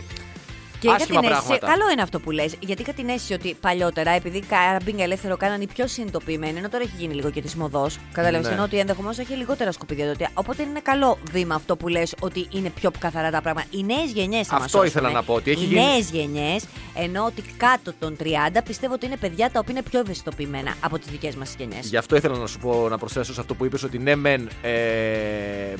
Και 0.79 0.87
είχα 0.87 0.95
άσχημα 0.95 1.19
την 1.19 1.29
αίσθηση, 1.29 1.47
πράγματα. 1.47 1.67
καλό 1.67 1.91
είναι 1.91 2.01
αυτό 2.01 2.19
που 2.19 2.31
λες, 2.31 2.55
γιατί 2.59 2.81
είχα 2.81 2.93
την 2.93 3.09
αίσθηση 3.09 3.33
ότι 3.33 3.57
παλιότερα, 3.61 4.11
επειδή 4.11 4.39
κάμπινγκ 4.41 4.99
ελεύθερο 4.99 5.37
κάνανε 5.37 5.63
οι 5.63 5.67
πιο 5.73 5.87
συνειδητοποιημένοι, 5.87 6.57
ενώ 6.57 6.69
τώρα 6.69 6.83
έχει 6.83 6.93
γίνει 6.97 7.13
λίγο 7.13 7.29
και 7.31 7.41
της 7.41 7.55
μοδός, 7.55 7.97
κατάλαβες 8.11 8.47
Ναι. 8.47 8.53
ενώ 8.53 8.63
ότι 8.63 8.77
ενδεχομένως 8.77 9.17
έχει 9.17 9.33
λιγότερα 9.33 9.71
σκουπίδια 9.71 10.07
τότε. 10.07 10.29
Οπότε 10.33 10.63
είναι 10.63 10.79
καλό 10.83 11.17
βήμα 11.31 11.55
αυτό 11.55 11.75
που 11.75 11.87
λες 11.87 12.15
ότι 12.19 12.47
είναι 12.51 12.69
πιο 12.69 12.91
καθαρά 12.99 13.31
τα 13.31 13.41
πράγματα. 13.41 13.67
Οι 13.71 13.83
νέες 13.83 14.11
γενιές 14.11 14.47
θα 14.47 14.53
μας 14.55 14.63
Αυτό 14.65 14.77
ήθελα 14.83 14.91
σώσουνε. 15.07 15.19
να 15.19 15.23
πω, 15.25 15.33
ότι 15.33 15.51
έχει 15.51 15.63
Οι 15.63 15.65
γίνει- 15.65 15.81
νέες 15.85 16.09
γενιές, 16.09 16.65
ενώ 16.95 17.25
ότι 17.25 17.41
κάτω 17.57 17.93
των 17.99 18.15
30 18.15 18.61
πιστεύω 18.63 18.93
ότι 18.93 19.05
είναι 19.05 19.17
παιδιά 19.17 19.49
τα 19.51 19.59
οποία 19.59 19.73
είναι 19.73 19.83
πιο 19.89 19.99
ευαισθητοποιημένα 19.99 20.73
από 20.81 20.97
τις 20.99 21.07
δικές 21.07 21.35
μας 21.35 21.55
γενιές. 21.57 21.87
Γι' 21.87 21.97
αυτό 21.97 22.15
ήθελα 22.15 22.37
να 22.37 22.47
σου 22.47 22.59
πω, 22.59 22.87
να 22.89 22.97
προσθέσω 22.97 23.33
σε 23.33 23.39
αυτό 23.41 23.53
που 23.55 23.65
είπες 23.65 23.83
ότι 23.83 23.97
ναι, 23.97 24.15
μεν 24.15 24.49
ε, 24.61 24.69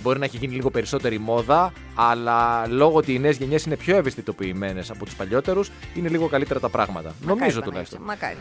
μπορεί 0.02 0.20
να 0.20 0.26
έχει 0.26 0.38
γίνει 0.38 0.54
λίγο 0.54 0.70
περισσότερη 0.72 1.20
μόδα, 1.20 1.74
αλλά 1.96 2.68
λόγω 2.68 2.98
ότι 2.98 3.14
οι 3.14 3.20
νέες 3.20 3.38
γενιές 3.38 3.64
είναι 3.66 3.76
πιο 3.76 3.96
ευαισθητοποιημένες 3.98 4.89
από 4.92 5.06
τους 5.06 5.16
παλιότερους, 5.16 5.72
είναι 5.94 6.10
λίγο 6.10 6.28
καλύτερα 6.28 6.60
τα 6.60 6.70
πράγματα. 6.70 7.12
Νομίζω 7.26 7.62
τουλάχιστον. 7.62 8.00
Μακάρι. 8.04 8.38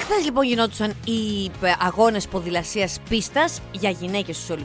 Χθες 0.00 0.24
λοιπόν 0.24 0.44
γινόντουσαν 0.44 0.90
οι 1.04 1.50
αγώνες 1.86 2.26
ποδηλασίας 2.26 2.98
πίστας 3.08 3.60
για 3.72 3.90
γυναίκες 3.90 4.36
στους 4.36 4.56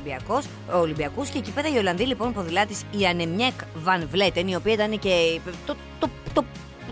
Ολυμπιακούς 0.72 1.30
και 1.30 1.38
εκεί 1.38 1.51
πέρα 1.51 1.68
η 1.74 1.78
Ολλανδή 1.78 2.04
λοιπόν 2.06 2.33
ποδηλάτης 2.33 2.81
η 3.00 3.06
Ανεμιέκ 3.06 3.54
Βαν 3.83 4.07
Βλέτεν, 4.12 4.48
η 4.48 4.56
οποία 4.56 4.74
ήταν 4.74 5.00
και 5.00 5.39
το, 5.66 5.75
το, 6.00 6.10
το, 6.33 6.44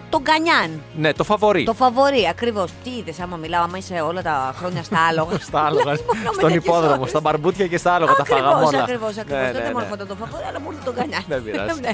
το 0.09 0.21
γκανιάν. 0.21 0.81
Ναι, 0.97 1.13
το 1.13 1.23
φαβορή. 1.23 1.63
Το 1.63 1.73
φαβορή, 1.73 2.27
ακριβώς. 2.29 2.71
Τι 2.83 2.89
είδες, 2.89 3.19
άμα 3.19 3.37
μιλάω, 3.37 3.63
άμα 3.63 3.77
είσαι 3.77 3.93
όλα 4.07 4.21
τα 4.21 4.53
χρόνια 4.57 4.83
στα 4.83 4.99
άλογα. 5.07 5.37
Στα 5.49 5.61
άλογα, 5.65 5.91
Λες, 5.91 6.01
μόνο 6.01 6.19
με 6.21 6.29
στον 6.33 6.41
τέτοιες 6.41 6.63
υπόδρομο, 6.63 6.93
ώρες. 6.99 7.09
στα 7.09 7.19
μπαρμπούτια 7.19 7.67
και 7.67 7.77
στα 7.77 7.93
άλογα 7.93 8.13
τα 8.13 8.25
φάγαμε 8.25 8.47
Ακριβώς, 8.49 8.73
όλα. 8.73 8.83
ακριβώς, 8.83 9.17
ακριβώς. 9.17 9.43
Ναι, 9.45 9.51
Δεν 9.51 9.61
ναι, 9.61 9.69
μου 9.71 9.77
ναι. 9.77 9.83
έρχονταν 9.83 10.07
το 10.07 10.15
φαβορή, 10.15 10.43
αλλά 10.49 10.59
μου 10.59 10.71
ήρθε 10.71 10.83
το 10.85 10.93
γκανιάν. 10.93 11.23
Δεν 11.27 11.43
πειράζει. 11.43 11.79
Ναι. 11.85 11.91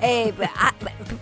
Ε, 0.00 0.28
α, 0.66 0.68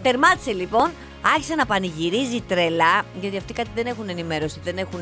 τερμάτισε 0.07 0.53
λοιπόν, 0.53 0.91
άρχισε 1.35 1.55
να 1.55 1.67
πανηγυρίζει 1.67 2.41
τρελά, 2.41 3.05
γιατί 3.21 3.37
αυτοί 3.37 3.53
κάτι 3.53 3.69
δεν 3.75 3.87
έχουν 3.87 4.09
ενημέρωση, 4.09 4.61
δεν 4.65 4.79
έχουν 4.79 5.01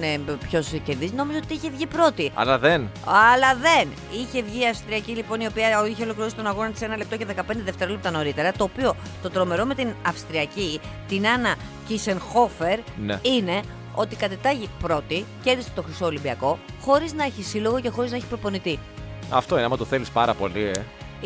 ποιος 0.48 0.68
κερδίζει. 0.84 1.12
Νόμιζα 1.14 1.38
ότι 1.44 1.54
είχε 1.54 1.70
βγει 1.70 1.86
πρώτη. 1.86 2.30
Αλλά 2.34 2.58
δεν. 2.58 2.90
Αλλά 3.04 3.54
δεν. 3.54 3.88
Είχε 4.20 4.42
βγει 4.42 4.60
η 4.60 4.68
Αυστριακή 4.68 5.12
λοιπόν, 5.12 5.40
η 5.40 5.46
οποία 5.46 5.86
είχε 5.90 6.02
ολοκληρώσει 6.02 6.34
τον 6.34 6.46
αγώνα 6.46 6.70
της 6.70 6.82
ένα 6.82 6.96
λεπτό 6.96 7.16
και 7.16 7.26
15 7.36 7.42
δευτερόλεπτα 7.64 8.10
νωρίτερα. 8.10 8.52
Το 8.52 8.64
οποίο 8.64 8.96
το 9.22 9.30
τρομερό 9.30 9.64
με 9.64 9.74
την 9.74 9.88
Αυστριακή, 10.06 10.80
την 11.08 11.26
Άννα 11.28 11.54
Κίσενχόφερ, 11.86 12.78
Ναι. 13.04 13.18
είναι 13.22 13.60
ότι 13.94 14.16
κατετάγει 14.16 14.68
πρώτη, 14.82 15.24
κέρδισε 15.42 15.68
το 15.74 15.82
Χρυσό 15.82 16.06
Ολυμπιακό, 16.06 16.58
χωρίς 16.80 17.12
να 17.12 17.24
έχει 17.24 17.42
σύλλογο 17.42 17.80
και 17.80 17.88
χωρίς 17.88 18.10
να 18.10 18.16
έχει 18.16 18.26
προπονητή. 18.26 18.78
Αυτό 19.30 19.56
είναι, 19.56 19.64
άμα 19.64 19.76
το 19.76 19.84
θέλεις 19.84 20.10
πάρα 20.10 20.34
πολύ. 20.34 20.62
Ε. 20.64 20.72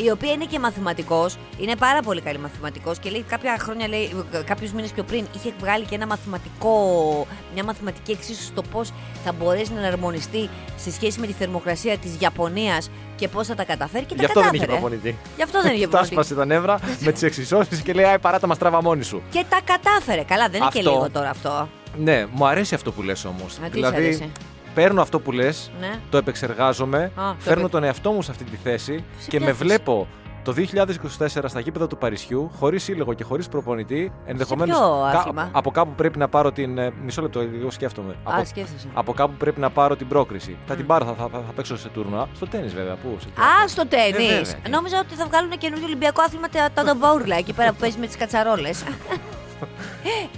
Η 0.04 0.10
οποία 0.10 0.32
είναι 0.32 0.44
και 0.44 0.58
μαθηματικός, 0.58 1.36
είναι 1.58 1.76
πάρα 1.76 2.02
πολύ 2.02 2.20
καλή 2.20 2.38
μαθηματικός 2.38 2.98
και 2.98 3.10
λέει 3.10 3.22
κάποια 3.28 3.56
χρόνια, 3.60 3.88
λέει, 3.88 4.10
κάποιους 4.44 4.72
μήνες 4.72 4.90
πιο 4.90 5.02
πριν, 5.02 5.26
είχε 5.36 5.52
βγάλει 5.60 5.84
και 5.84 5.94
ένα 5.94 6.06
μαθηματικό, 6.06 7.26
μια 7.54 7.64
μαθηματική 7.64 8.10
εξίσωση 8.10 8.46
στο 8.46 8.62
πώς 8.62 8.92
θα 9.24 9.32
μπορέσει 9.32 9.72
να 9.72 9.78
εναρμονιστεί 9.78 10.48
σε 10.76 10.90
σχέση 10.92 11.20
με 11.20 11.26
τη 11.26 11.32
θερμοκρασία 11.32 11.96
της 11.98 12.10
Ιαπωνίας 12.20 12.90
και 13.16 13.28
πώς 13.28 13.46
θα 13.46 13.54
τα 13.54 13.64
καταφέρει. 13.64 14.04
Και 14.04 14.14
Γι' 14.18 14.20
τα 14.20 14.26
αυτό 14.26 14.40
δεν 14.40 14.50
κατάφερε. 14.50 14.72
είχε 14.72 14.80
προπονητή. 14.80 15.16
Γι' 15.36 15.42
αυτό 15.42 15.62
δεν 15.62 15.72
είχε 15.74 15.82
Τα 15.84 15.88
προπονητή. 15.88 16.14
σπάσε 16.14 16.34
τα 16.34 16.44
νεύρα 16.44 16.78
με 17.00 17.12
τις 17.12 17.22
εξισώσεις 17.22 17.80
και 17.82 17.92
λέει: 17.92 18.04
Άι, 18.04 18.18
παράτα 18.18 18.46
μας 18.46 18.58
τράβα 18.58 18.82
μόνη 18.82 19.02
σου. 19.04 19.22
Και 19.30 19.44
τα 19.48 19.58
κατάφερε. 19.64 20.22
Καλά, 20.22 20.48
δεν 20.48 20.60
είναι 20.60 20.70
και 20.72 20.78
Αυτό. 20.78 20.90
λίγο 20.90 21.10
τώρα 21.10 21.30
αυτό. 21.30 21.68
Ναι, 21.96 22.26
μου 22.32 22.46
αρέσει 22.46 22.74
αυτό 22.74 22.92
που 22.92 23.02
λες 23.02 23.24
όμως. 23.24 23.54
τι 23.54 23.60
σου 23.64 23.70
δηλαδή, 23.70 23.96
αρέσει; 23.96 24.32
Παίρνω 24.82 25.00
αυτό 25.02 25.20
που 25.20 25.32
λες, 25.32 25.70
Ναι. 25.80 25.90
το 26.10 26.16
επεξεργάζομαι, 26.16 27.10
το 27.16 27.34
φέρνω 27.38 27.60
επε- 27.60 27.72
τον 27.72 27.84
εαυτό 27.84 28.10
μου 28.12 28.22
σε 28.22 28.30
αυτή 28.30 28.44
τη 28.44 28.56
θέση 28.56 29.04
Σε 29.18 29.28
και 29.30 29.36
ποια 29.36 29.46
με 29.46 29.52
θέση; 29.52 29.64
βλέπω 29.64 30.06
το 30.44 30.52
2024 30.52 31.48
στα 31.48 31.60
γήπεδα 31.60 31.86
του 31.86 31.98
Παρισιού, 31.98 32.50
χωρίς 32.58 32.82
σύλλογο 32.82 33.12
και 33.14 33.24
χωρίς 33.24 33.48
προπονητή, 33.48 34.12
ενδεχομένως 34.26 34.76
ποιο 34.78 35.08
κα- 35.12 35.18
άθλημα; 35.18 35.48
από 35.52 35.70
κάπου 35.70 35.90
πρέπει 35.96 36.18
να 36.18 36.28
πάρω 36.28 36.52
την... 36.52 36.78
ε, 36.78 36.92
Μισό 37.04 37.22
λεπτό, 37.22 37.40
λίγο 37.40 37.70
σκέφτομαι. 37.70 38.14
από, 38.24 38.44
σκέφτεσαι. 38.44 38.88
από 38.94 39.12
κάπου 39.12 39.32
πρέπει 39.38 39.60
να 39.60 39.70
πάρω 39.70 39.96
την 39.96 40.08
πρόκριση. 40.08 40.56
Θα 40.66 40.74
την 40.74 40.86
πάρω, 40.86 41.04
θα, 41.04 41.12
θα, 41.14 41.28
θα, 41.32 41.52
παίξω 41.56 41.76
σε 41.76 41.88
τουρνουά. 41.88 42.28
Στο 42.36 42.46
τέννις 42.46 42.74
βέβαια, 42.74 42.94
πού, 42.94 43.16
σε 43.20 43.28
ποιο; 43.34 43.44
Α, 43.44 43.68
στο 43.68 43.82
Ε, 43.82 43.84
τέννη. 43.84 44.28
βέβαια. 44.28 44.54
Νόμιζα 44.70 44.98
ότι 44.98 45.14
θα 45.14 45.26
βγάλουν 45.26 45.50
καινούργιο 45.58 45.86
Ολυμπιακό 45.86 46.22
άθλημα 46.22 46.48
τα, 46.48 46.68
τα 46.74 46.82
ντομπόουρλα 46.84 47.36
εκεί 47.36 47.52
πέρα 47.52 47.70
που 47.70 47.76
παίζεις 47.80 47.98
με 48.00 48.06
τις 48.06 48.16
κατσαρόλες. 48.16 48.84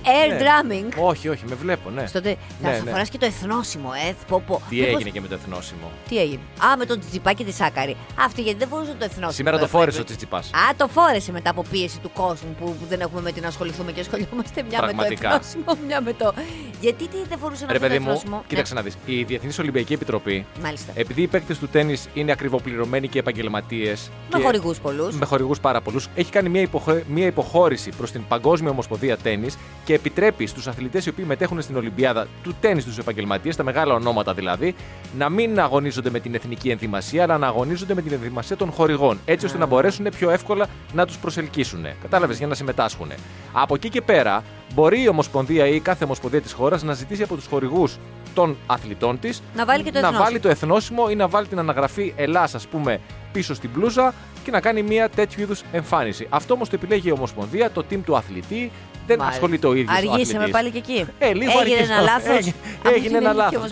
Air 0.04 0.28
Ναι. 0.28 0.38
drumming. 0.40 0.92
Όχι, 1.04 1.28
όχι, 1.28 1.44
με 1.48 1.54
βλέπω, 1.54 1.90
ναι. 1.90 2.06
Στο 2.06 2.20
τε... 2.20 2.36
Ναι, 2.62 2.70
θα 2.76 2.84
ναι. 2.84 2.90
φοράς 2.90 3.08
και 3.08 3.18
το 3.18 3.26
εθνόσημο, 3.26 3.90
ε. 4.08 4.14
Πω, 4.28 4.42
πω. 4.46 4.62
Τι 4.68 4.74
Μήπως- 4.76 4.94
έγινε 4.94 5.10
και 5.10 5.20
με 5.20 5.28
το 5.28 5.34
εθνόσημο; 5.34 5.90
Τι 6.08 6.18
έγινε; 6.20 6.40
Α, 6.72 6.76
με 6.76 6.84
τον 6.84 7.00
Τζιπάκι 7.00 7.44
της 7.44 7.54
Σάκαρη. 7.56 7.96
Αυτή 8.20 8.42
γιατί 8.42 8.58
δεν 8.58 8.68
φορούσε 8.68 8.90
το 8.90 9.04
εθνόσημο. 9.04 9.30
Σήμερα 9.32 9.58
το 9.58 9.64
Ε, 9.64 9.68
φόρεσε 9.68 9.98
ε, 9.98 10.00
ο 10.00 10.04
Τσιτσιπάς. 10.04 10.46
Α, 10.46 10.74
το 10.76 10.88
φόρεσε 10.88 11.32
μετά 11.32 11.50
από 11.50 11.64
πίεση 11.70 11.98
του 11.98 12.10
κόσμου 12.12 12.56
που, 12.60 12.64
που 12.64 12.86
δεν 12.88 13.00
έχουμε 13.00 13.20
με 13.20 13.32
την 13.32 13.42
να 13.42 13.48
ασχοληθούμε 13.48 13.92
και 13.92 14.00
ασχολιόμαστε 14.00 14.62
μια 14.68 14.78
Πραγματικά. 14.78 15.28
με 15.28 15.38
το 15.38 15.44
εθνόσημο, 15.46 15.86
μια 15.86 16.00
με 16.00 16.12
το. 16.12 16.34
Γιατί 16.80 17.08
τι 17.08 17.16
δεν 17.28 17.38
φορούσε 17.38 17.64
να 17.66 17.72
Ρε 17.72 17.78
πει 17.78 17.84
το 17.84 17.90
παιδί 17.90 18.04
μου, 18.04 18.08
εθνόσημο. 18.10 18.42
κοίταξε 18.46 18.74
να 18.74 18.82
δεις. 18.82 18.96
Η 19.06 19.22
Διεθνής 19.22 19.58
Ολυμπιακή 19.58 19.92
Επιτροπή, 19.92 20.46
Ναι, 20.56 20.62
μάλιστα. 20.62 20.92
επειδή 20.94 21.22
οι 21.22 21.26
παίκτες 21.26 21.58
του 21.58 21.68
τέννη 21.68 21.96
είναι 22.14 22.32
ακριβοπληρωμένοι 22.32 23.08
και 23.08 23.18
επαγγελματίες. 23.18 24.10
με 24.36 24.42
χορηγούς 24.42 24.78
πολλούς. 24.78 25.14
Με 25.16 25.24
χορηγούς 25.26 25.60
πάρα 25.60 25.80
πολλούς, 25.80 26.08
έχει 26.14 26.30
κάνει 26.30 26.48
μια, 26.48 26.60
υποχω... 26.60 27.00
μια 27.08 27.26
υποχώρηση 27.26 27.90
προς 27.96 28.10
την 28.10 28.22
Παγκόσμια 28.28 28.70
Ομοσπονδία 28.70 29.16
Τέννη 29.16 29.48
και 29.84 29.94
επιτρέπει 29.94 30.46
στους 30.46 30.66
αθλητές 30.66 31.06
οι 31.06 31.08
οποίοι 31.08 31.24
μετέχουν 31.28 31.62
στην 31.62 31.76
Ολυμπιάδα 31.76 32.26
του 32.42 32.54
τέννη 32.60 32.82
τους 32.82 32.98
επαγγελματίες, 32.98 33.56
τα 33.56 33.62
μεγάλα 33.62 33.94
ονόματα 33.94 34.34
δηλαδή, 34.34 34.74
να 35.18 35.28
μην 35.28 35.60
αγωνίζονται 35.60 36.10
με 36.10 36.20
την 36.20 36.34
εθνική 36.34 36.68
ενδυμασία, 36.68 37.22
αλλά 37.22 37.38
να 37.38 37.46
αγωνίζονται 37.46 37.94
με 37.94 38.02
την 38.02 38.12
ενδυμασία 38.12 38.56
των 38.56 38.70
χορηγών. 38.72 39.18
Έτσι 39.24 39.46
ώστε 39.46 39.58
να 39.58 39.66
μπορέσουν 39.66 40.06
πιο 40.18 40.30
εύκολα 40.30 40.66
να 40.92 41.06
τους 41.06 41.18
προσελκύσουν. 41.18 41.86
Κατάλαβες 42.02 42.38
για 42.38 42.46
να 42.46 42.54
συμμετάσχουν. 42.54 43.10
Από 43.52 43.74
εκεί 43.74 43.88
και 43.88 44.00
πέρα, 44.00 44.42
μπορεί 44.74 45.02
η 45.02 45.08
Ομοσπονδία 45.08 45.66
ή 45.66 45.80
κάθε 45.80 46.04
Ομοσπονδία 46.04 46.40
της 46.40 46.52
χώρας 46.52 46.69
να 46.82 46.92
ζητήσει 46.92 47.22
από 47.22 47.34
τους 47.36 47.46
χορηγούς 47.46 47.96
των 48.34 48.56
αθλητών 48.66 49.18
της 49.18 49.42
Να 49.56 49.64
βάλει 49.64 49.82
και 49.82 49.90
το 49.90 50.00
να 50.00 50.06
εθνόσημο. 50.06 50.24
βάλει 50.24 50.40
το 50.40 50.48
εθνόσημο 50.48 51.06
ή 51.10 51.14
να 51.14 51.28
βάλει 51.28 51.46
την 51.46 51.58
αναγραφή 51.58 52.12
Ελλάς, 52.16 52.54
ας 52.54 52.66
πούμε, 52.66 53.00
πίσω 53.32 53.54
στην 53.54 53.70
μπλούζα 53.74 54.14
και 54.44 54.50
να 54.50 54.60
κάνει 54.60 54.82
μια 54.82 55.08
τέτοιου 55.08 55.40
είδους 55.42 55.62
εμφάνιση. 55.72 56.26
Αυτό 56.30 56.54
όμως 56.54 56.68
το 56.68 56.74
επιλέγει 56.82 57.08
η 57.08 57.12
Ομοσπονδία, 57.12 57.70
το 57.70 57.84
team 57.90 57.98
του 58.04 58.16
αθλητή. 58.16 58.70
Δεν 59.06 59.18
Μάλιστα. 59.18 59.40
ασχολείται 59.40 59.66
ο 59.66 59.74
ίδιος. 59.74 59.96
Αργήσαμε 59.96 60.48
πάλι 60.48 60.70
και 60.70 60.78
εκεί. 60.78 61.06
Ε, 61.18 61.32
λίγο 61.32 61.50
έγινε 61.60 61.74
αργήσαμε. 61.74 61.92
ένα 61.94 62.00
λάθο. 62.00 62.32
Έγινε, 62.32 62.54
έγινε 62.94 63.16
ένα 63.18 63.32
λάθος. 63.32 63.68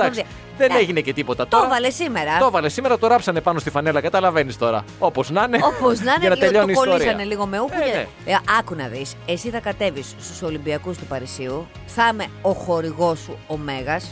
Δεν 0.58 0.70
Ε, 0.70 0.78
έγινε 0.78 1.00
και 1.00 1.12
τίποτα. 1.12 1.42
Το 1.42 1.48
Τώρα 1.56 1.64
έβαλε 1.66 1.90
σήμερα. 1.90 2.38
το 2.38 2.46
έβαλε 2.46 2.68
σήμερα, 2.68 2.98
το 2.98 3.06
ράψανε 3.06 3.40
πάνω 3.40 3.58
στη 3.58 3.70
φανέλα. 3.70 4.00
Καταλαβαίνεις 4.00 4.58
τώρα. 4.58 4.84
Όπως 4.98 5.30
να 5.30 5.42
είναι. 5.46 5.58
Όπως 5.62 6.00
να 6.00 6.12
είναι, 6.14 6.20
για 6.20 6.28
να 6.28 6.34
λίγο 6.34 6.46
τελειώνει 6.46 6.72
η 6.72 6.74
το 6.74 6.80
ιστορία. 6.80 6.92
κολλήσανε 6.98 7.24
λίγο 7.24 7.46
με 7.46 7.60
ούκου. 7.60 7.72
Ε, 7.80 7.90
και- 7.90 7.96
ναι. 8.24 8.32
Ε, 8.32 8.38
άκου 8.58 8.74
να 8.74 8.86
δεις. 8.88 9.14
Εσύ 9.26 9.50
θα 9.50 9.60
κατέβεις 9.60 10.14
στους 10.20 10.42
Ολυμπιακούς 10.42 10.96
του 10.98 11.04
Παρισίου. 11.04 11.66
Θα 11.86 12.08
είμαι 12.12 12.26
ο 12.42 12.50
χορηγός 12.52 13.18
σου 13.18 13.38
ο 13.46 13.56
Μέγας. 13.56 14.10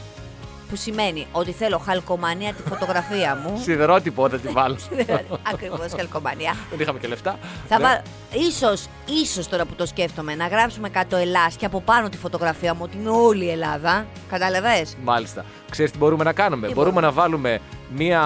Που 0.71 0.77
σημαίνει 0.77 1.27
ότι 1.33 1.53
θέλω 1.53 1.79
χαλκομανία 1.79 2.53
τη 2.53 2.63
φωτογραφία 2.69 3.39
μου. 3.43 3.59
Σιδερότυπο 3.65 4.29
δεν 4.29 4.41
τη 4.41 4.49
βάλω. 4.49 4.77
Ακριβώς 5.53 5.87
χαλκομανία. 5.97 6.57
Δεν 6.71 6.81
είχαμε 6.81 6.99
και 6.99 7.07
λεφτά. 7.09 7.39
Θα 7.69 7.79
Ναι. 7.79 7.85
βάλω. 7.85 8.01
Ίσως, 8.49 8.87
ίσως 9.23 9.49
τώρα 9.49 9.65
που 9.65 9.75
το 9.75 9.87
σκέφτομαι, 9.87 10.35
να 10.35 10.47
γράψουμε 10.47 10.89
κάτω 10.89 11.17
Ελλάς 11.17 11.57
και 11.57 11.67
από 11.67 11.81
πάνω 11.81 12.09
τη 12.09 12.17
φωτογραφία 12.17 12.75
μου 12.75 12.81
ότι 12.85 12.97
είναι 12.97 13.09
όλη 13.11 13.45
η 13.45 13.51
Ελλάδα. 13.51 14.07
Κατάλαβες; 14.31 14.97
Μάλιστα. 15.05 15.45
Ξέρεις 15.71 15.91
τι 15.93 15.99
μπορούμε 15.99 16.25
να 16.25 16.33
κάνουμε; 16.33 16.67
Τι 16.67 16.73
μπορούμε 16.75 16.93
μπορούμε. 17.01 17.15
να 17.15 17.23
βάλουμε 17.23 17.61
μία. 17.97 18.23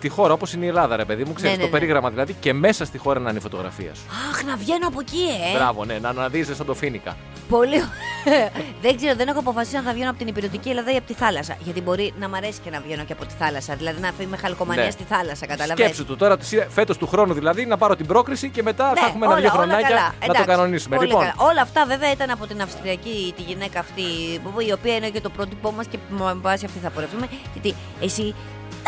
τη 0.00 0.08
χώρα 0.08 0.32
όπως 0.32 0.52
είναι 0.52 0.64
η 0.64 0.68
Ελλάδα, 0.68 0.96
ρε 0.96 1.04
παιδί 1.04 1.24
μου. 1.24 1.32
Ξέρεις 1.32 1.50
Ναι, 1.56 1.62
ναι, 1.62 1.68
το 1.68 1.72
ναι. 1.74 1.78
περίγραμμα 1.78 2.10
δηλαδή 2.10 2.32
και 2.40 2.52
μέσα 2.52 2.84
στη 2.84 2.98
χώρα 2.98 3.20
να 3.20 3.28
είναι 3.28 3.38
η 3.38 3.42
φωτογραφία 3.42 3.94
σου. 3.94 4.02
Αχ, 4.30 4.42
να 4.44 4.56
βγαίνω 4.56 4.86
από 4.86 5.00
εκεί, 5.00 5.24
ε! 5.54 5.56
Μπράβο, 5.56 5.84
ναι, 5.84 5.98
να 5.98 6.08
αναδείζεσαι 6.08 6.54
σαν 6.54 6.66
το 6.66 6.74
φίνικα. 6.74 7.16
Πολύ 7.48 7.74
ωραία. 7.74 8.15
Δεν 8.82 8.96
ξέρω, 8.96 9.14
δεν 9.16 9.28
έχω 9.28 9.38
αποφασίσει 9.38 9.76
αν 9.76 9.84
θα 9.84 9.92
βγαίνω 9.92 10.08
από 10.10 10.18
την 10.18 10.26
υπηρετική 10.26 10.68
Ελλάδα 10.68 10.92
ή 10.92 10.96
από 10.96 11.06
τη 11.06 11.12
θάλασσα. 11.14 11.56
Γιατί 11.60 11.80
μπορεί 11.80 12.12
να 12.18 12.28
μ' 12.28 12.34
αρέσει 12.34 12.60
και 12.64 12.70
να 12.70 12.80
βγαίνω 12.80 13.04
και 13.04 13.12
από 13.12 13.24
τη 13.24 13.34
θάλασσα. 13.38 13.74
Δηλαδή 13.74 14.00
να 14.00 14.10
είμαι 14.18 14.36
χαλκομανία 14.36 14.84
Ναι. 14.84 14.90
στη 14.90 15.04
θάλασσα, 15.08 15.46
καταλαβαίνετε. 15.46 15.82
Σκέψου 15.82 16.04
του 16.04 16.16
τώρα, 16.16 16.36
φέτος 16.68 16.96
του 16.98 17.06
χρόνου 17.06 17.34
δηλαδή, 17.34 17.66
να 17.66 17.76
πάρω 17.76 17.96
την 17.96 18.06
πρόκριση 18.06 18.48
και 18.50 18.62
μετά 18.62 18.92
θα 18.96 19.06
έχουμε 19.06 19.26
Ναι, 19.26 19.32
όλα- 19.32 19.40
ένα-δύο 19.40 19.60
όλα 19.60 19.66
χρονάκια 19.66 19.88
καλά. 19.88 20.02
να 20.06 20.10
το 20.18 20.24
Εντάξει, 20.24 20.44
κανονίσουμε. 20.44 20.96
πολύ 20.96 21.08
Λοιπόν, 21.08 21.22
καλά. 21.22 21.34
Όλα 21.50 21.62
αυτά 21.62 21.84
βέβαια 21.86 22.10
ήταν 22.10 22.30
από 22.30 22.46
την 22.46 22.62
Αυστριακή, 22.62 23.32
τη 23.36 23.42
γυναίκα 23.42 23.78
αυτή, 23.80 24.02
που- 24.42 24.60
η 24.60 24.72
οποία 24.72 24.94
είναι 24.96 25.08
και 25.10 25.20
το 25.20 25.30
πρότυπό 25.30 25.72
μας 25.72 25.86
και 25.86 25.98
με 26.08 26.34
βάση 26.34 26.64
αυτή 26.64 26.78
θα 26.78 26.90
πορευτούμε. 26.90 27.28
Γιατί 27.52 27.74
εσύ 28.00 28.34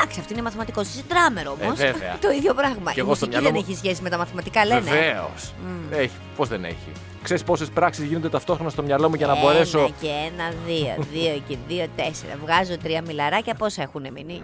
Εντάξει, 0.01 0.21
αυτή 0.21 0.33
είναι 0.33 0.43
μαθηματικός. 0.43 0.89
Είσαι 0.89 1.03
τράμερο 1.09 1.57
όμως. 1.63 1.79
Ε, 1.79 1.93
βέβαια. 1.93 2.17
το 2.25 2.31
ίδιο 2.31 2.55
πράγμα. 2.55 2.93
Και 2.93 3.01
Η 3.01 3.03
εγώ 3.05 3.15
στο 3.15 3.27
μουσική 3.27 3.29
μυαλό 3.29 3.45
δεν 3.45 3.55
μου- 3.55 3.65
έχει 3.69 3.77
σχέση 3.79 4.03
με 4.03 4.11
τα 4.11 4.17
μαθηματικά, 4.17 4.65
λένε. 4.67 4.81
Βεβαίως. 4.81 5.53
Έχει. 5.91 6.11
Πώς 6.37 6.49
δεν 6.49 6.65
έχει; 6.65 6.93
Ξέρεις 7.29 7.47
πόσες 7.47 7.69
πράξεις 7.69 8.05
γίνονται 8.05 8.29
ταυτόχρονα 8.29 8.71
στο 8.71 8.83
μυαλό 8.83 9.09
μου 9.09 9.15
για 9.15 9.27
να 9.27 9.33
Ένα 9.33 9.43
μπορέσω. 9.43 9.91
και 10.01 10.07
ένα, 10.07 10.53
δύο. 10.67 11.05
Δύο 11.13 11.43
και 11.49 11.57
δύο, 11.69 11.87
τέσσερα. 11.97 12.37
Βγάζω 12.43 12.79
τρία 12.79 13.03
μιλαράκια, 13.07 13.55
πόσα 13.55 13.83
έχουν 13.83 14.03
μείνει. 14.13 14.43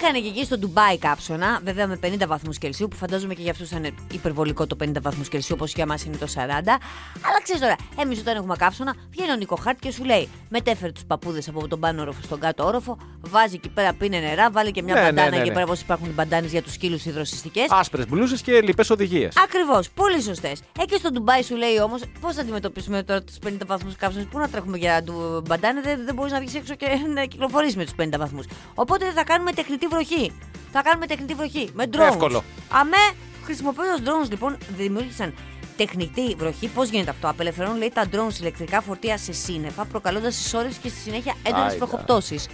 Είχαν 0.00 0.22
και 0.22 0.28
εκεί 0.28 0.44
στο 0.44 0.58
Ντουμπάι 0.58 0.98
κάψωνα, 0.98 1.60
βέβαια 1.64 1.86
με 1.86 1.98
50 2.02 2.26
βαθμούς 2.26 2.58
Κελσίου, 2.58 2.88
που 2.88 2.96
φαντάζομαι 2.96 3.34
και 3.34 3.42
για 3.42 3.50
αυτούς 3.50 3.68
θα 3.68 3.76
είναι 3.76 3.90
υπερβολικό 4.12 4.66
το 4.66 4.76
50 4.84 4.92
βαθμούς 5.02 5.28
Κελσίου, 5.28 5.54
όπως 5.58 5.72
για 5.72 5.82
εμά 5.84 5.94
είναι 6.06 6.16
το 6.16 6.26
40. 6.34 6.36
Αλλά 6.38 7.42
ξέρεις 7.42 7.60
τώρα, 7.60 7.76
εμείς 8.00 8.18
όταν 8.18 8.36
έχουμε 8.36 8.56
κάψωνα, 8.56 8.94
βγαίνει 9.10 9.30
ο 9.32 9.36
Νίκο 9.36 9.56
Χάρτ 9.56 9.78
και 9.80 9.90
σου 9.92 10.04
λέει: 10.04 10.28
Μετέφερε 10.48 10.92
τους 10.92 11.04
παππούδες 11.04 11.48
από 11.48 11.68
τον 11.68 11.80
πάνω 11.80 12.02
όροφο 12.02 12.20
στον 12.22 12.40
κάτω 12.40 12.64
όροφο, 12.66 12.98
βάζει 13.20 13.54
εκεί 13.54 13.68
πέρα 13.68 13.92
πίνε 13.94 14.18
νερά, 14.18 14.50
βάλει 14.50 14.70
και 14.70 14.82
μια 14.82 14.94
Ναι, 14.94 15.00
ναι, 15.00 15.06
μπαντάνα 15.06 15.30
ναι, 15.30 15.36
εκεί 15.36 15.48
ναι. 15.48 15.52
πέρα, 15.54 15.64
όπως 15.64 15.80
υπάρχουν 15.80 16.06
οι 16.08 16.12
μπαντάνες 16.12 16.50
για 16.50 16.62
τους 16.62 16.72
σκύλους 16.72 17.04
υδροσυστικές. 17.04 17.66
Άσπρες 17.70 18.08
μπλούζες 18.08 18.40
και 18.42 18.60
λοιπές 18.60 18.90
οδηγίες. 18.90 19.36
Ακριβώς, 19.44 19.90
πολύ 19.90 20.22
σωστές. 20.22 20.62
Εκεί 20.80 20.96
στο 20.96 21.10
Ντουμπάι 21.10 21.42
σου 21.42 21.56
λέει 21.56 21.78
όμως 21.80 22.00
πώς 22.20 22.34
θα 22.34 22.40
αντιμετωπίσουμε 22.40 23.02
τώρα 23.02 23.22
τους 23.22 23.36
50 23.46 23.50
βαθμούς 23.66 23.96
καύσεω. 23.96 24.24
Πού 24.24 24.38
να 24.38 24.48
τρέχουμε 24.48 24.76
για 24.78 25.02
του 25.02 25.42
μπαντάνε, 25.46 25.80
δεν, 25.80 26.04
δεν 26.04 26.14
μπορείς 26.14 26.32
να 26.32 26.40
βγεις 26.40 26.54
έξω 26.54 26.74
και 26.74 26.86
να 27.14 27.24
κυκλοφορήσει 27.24 27.76
με 27.76 27.84
τους 27.84 27.94
50 28.00 28.08
βαθμούς. 28.18 28.46
Οπότε 28.74 29.10
θα 29.10 29.24
κάνουμε 29.24 29.52
τεχνητή 29.52 29.86
βροχή. 29.86 30.32
Θα 30.72 30.82
κάνουμε 30.82 31.06
τεχνητή 31.06 31.34
βροχή 31.34 31.70
με 31.74 31.84
drones. 31.92 32.00
Εύκολο. 32.00 32.44
Αμέ, 32.68 32.96
χρησιμοποιώντας 33.44 34.00
drones 34.04 34.30
λοιπόν, 34.30 34.56
δημιούργησαν 34.76 35.34
τεχνητή 35.76 36.34
βροχή. 36.38 36.68
Πώς 36.68 36.88
γίνεται 36.88 37.10
αυτό, 37.10 37.28
Απελευθερώνουν 37.28 37.78
λέει 37.78 37.90
τα 37.94 38.04
drones 38.12 38.40
ηλεκτρικά 38.40 38.80
φορτία 38.80 39.18
σε 39.18 39.32
σύννεφα, 39.32 39.84
προκαλώντας 39.84 40.34
συσσόρευση 40.34 40.78
και 40.80 40.88
στη 40.88 40.98
συνέχεια 40.98 41.34
έντονες 41.42 41.72
Άιντα. 41.72 41.86
προχοπτώσεις. 41.86 42.48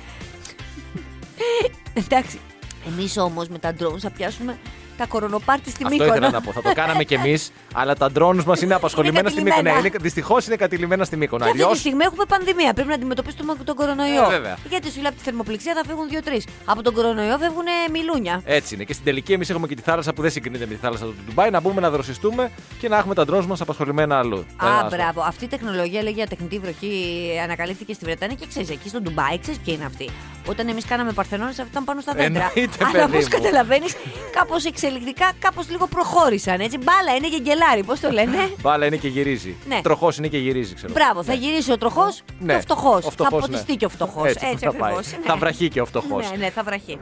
Εντάξει. 2.04 2.38
Εμείς 2.86 3.16
όμως 3.16 3.48
με 3.48 3.58
τα 3.58 3.74
drones 3.78 3.98
θα 3.98 4.10
πιάσουμε 4.10 4.58
τα 4.96 5.06
κορονοπάρτι 5.06 5.70
στη 5.70 5.84
Αυτό 5.84 5.96
Μύκονο. 5.96 6.12
ήθελα 6.14 6.30
να 6.30 6.40
πω. 6.40 6.52
Θα 6.52 6.62
το 6.62 6.72
κάναμε 6.74 7.04
κι 7.04 7.14
εμείς, 7.14 7.52
αλλά 7.74 7.94
τα 7.94 8.10
drones 8.18 8.44
μας 8.44 8.60
είναι 8.60 8.74
απασχολημένα 8.74 9.28
στη 9.28 9.42
Μύκονο. 9.42 9.62
Ναι, 9.62 9.68
κατηλημένα. 9.70 10.02
Δυστυχώς 10.02 10.46
είναι 10.46 10.56
κατηλημένα 10.56 11.04
στη 11.04 11.16
Μύκονο. 11.16 11.44
Και 11.44 11.50
αυτή 11.50 11.62
Αλλιώ. 11.62 11.72
τη 11.74 11.78
στιγμή 11.80 12.04
έχουμε 12.04 12.24
πανδημία. 12.28 12.72
Πρέπει 12.72 12.88
να 12.88 12.94
αντιμετωπίσουμε 12.94 13.54
τον 13.64 13.74
κορονοϊό. 13.74 14.24
Ε, 14.24 14.28
βέβαια. 14.28 14.56
Γιατί 14.68 14.86
σου 14.90 14.96
λέει 14.96 15.06
από 15.06 15.16
τη 15.16 15.22
θερμοπληξία 15.22 15.74
θα 15.74 15.82
φύγουν 15.86 16.08
δύο-τρεις. 16.08 16.46
Από 16.64 16.82
τον 16.82 16.94
κορονοϊό 16.94 17.38
φεύγουν 17.38 17.64
μιλούνια. 17.92 18.40
Έτσι 18.44 18.74
είναι. 18.74 18.84
Και 18.84 18.92
στην 18.92 19.04
τελική 19.04 19.32
εμείς 19.32 19.50
έχουμε 19.50 19.66
και 19.66 19.74
τη 19.74 19.82
θάλασσα 19.82 20.12
που 20.12 20.22
δεν 20.22 20.30
συγκρίνεται 20.30 20.66
με 20.66 20.74
τη 20.74 20.80
θάλασσα 20.80 21.04
του 21.04 21.14
Ντουμπάι. 21.26 21.50
Να 21.50 21.60
μπούμε 21.60 21.80
να 21.80 21.90
δροσιστούμε 21.90 22.50
και 22.80 22.88
να 22.88 22.96
έχουμε 22.98 23.14
τα 23.14 23.24
drones 23.30 23.44
μας 23.46 23.60
απασχολημένα 23.60 24.18
αλλού. 24.18 24.44
Α, 24.56 24.66
Ένα 24.66 24.88
μπράβο. 24.90 25.20
Αυτή 25.20 25.44
η 25.44 25.48
τεχνολογία 25.48 26.02
λέγει 26.02 26.14
για 26.14 26.26
τεχνητή 26.26 26.58
βροχή 26.58 27.30
ανακαλύφθηκε 27.42 27.92
στη 27.92 28.04
Βρετανία 28.04 28.36
και 28.36 28.46
ξέρεις, 28.48 28.70
εκεί 28.70 28.88
στο 28.88 29.00
Ντουμπάι, 29.00 29.38
ξέρεις 29.38 29.60
ποιοι 29.64 29.74
είναι 29.76 29.86
αυτοί. 29.86 30.10
Όταν 30.48 30.68
εμείς 30.68 30.84
κάναμε 30.84 31.12
Παρθενώνες, 31.12 31.58
αυτοί 31.58 31.70
ήταν 31.70 31.84
πάνω 31.84 32.00
στα 32.00 32.12
δέντρα. 32.12 32.50
Εννοείται, 32.54 32.84
Αλλά 32.84 32.92
παιδί 32.92 33.04
όπως 33.16 33.22
μου. 33.24 33.28
καταλαβαίνεις, 33.30 33.94
κάπως 34.32 34.64
εξελικτικά, 34.64 35.32
κάπως 35.38 35.68
λίγο 35.70 35.86
προχώρησαν. 35.86 36.60
Έτσι, 36.60 36.78
μπάλα 36.78 37.14
είναι 37.16 37.28
και 37.28 37.40
γκελάρι, 37.40 37.82
πώς 37.84 38.00
το 38.00 38.10
λένε. 38.10 38.50
Μπάλα 38.60 38.86
είναι 38.86 38.96
και 38.96 39.08
γυρίζει. 39.08 39.56
Ναι. 39.68 39.80
Τροχός 39.82 40.16
είναι 40.18 40.28
και 40.28 40.38
γυρίζει, 40.38 40.74
ξέρω. 40.74 40.92
Μπράβο, 40.92 41.22
θα 41.22 41.32
Ναι. 41.32 41.38
γυρίσει 41.38 41.72
ο 41.72 41.78
τροχός 41.78 42.22
Ναι. 42.38 42.52
και 42.52 42.58
ο 42.58 42.60
φτωχός. 42.60 42.98
Ο 42.98 43.00
Θα 43.00 43.10
φτωχός, 43.10 43.40
ποτιστεί 43.40 43.70
ναι. 43.70 43.76
και 43.76 43.84
ο 43.84 43.88
φτωχός. 43.88 44.26
Έτσι, 44.30 44.46
Έτσι, 44.52 44.64
θα 44.64 44.72
πάει. 44.72 44.90
ακριβώς, 44.92 45.12
ναι. 45.12 45.24
Θα 45.26 45.36
βραχεί 45.36 45.68
και 45.68 45.80
ο 45.80 45.84
φτωχός. 45.86 46.30
Ναι, 46.30 46.36
ναι, 46.36 46.50
θα 46.50 46.62
βραχεί. 46.62 46.98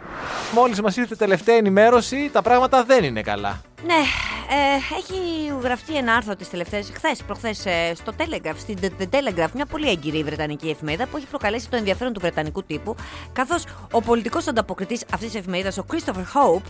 Μόλις 0.54 0.80
μας 0.80 0.96
ήρθε 0.96 1.14
τελευταία 1.16 1.56
ενημέρωση, 1.56 2.30
τα 2.32 2.42
πράγματα 2.42 2.84
δεν 2.84 3.04
είναι 3.04 3.22
καλά. 3.22 3.60
Ναι, 3.86 3.94
ε, 4.54 4.96
έχει 4.96 5.52
γραφτεί 5.62 5.96
ένα 5.96 6.14
άρθρο 6.14 6.36
τις 6.36 6.50
τελευταίες, 6.50 6.90
χθες, 6.94 7.22
προχθές, 7.22 7.58
στο 7.94 8.12
Telegraph, 8.18 8.56
στην 8.56 8.78
The 8.82 8.88
The 9.02 9.06
Telegraph, 9.10 9.50
μια 9.54 9.66
πολύ 9.66 9.88
έγκυρη 9.88 10.22
βρετανική 10.22 10.68
εφημερίδα 10.68 11.06
που 11.06 11.16
έχει 11.16 11.26
προκαλέσει 11.26 11.70
το 11.70 11.76
ενδιαφέρον 11.76 12.12
του 12.12 12.20
βρετανικού 12.20 12.62
τύπου, 12.62 12.94
καθώς 13.32 13.64
ο 13.90 14.00
πολιτικός 14.00 14.46
ανταποκριτής 14.46 15.04
αυτής 15.12 15.30
της 15.30 15.40
εφημερίδας, 15.40 15.78
ο 15.78 15.84
Christopher 15.92 16.24
Hope, 16.34 16.62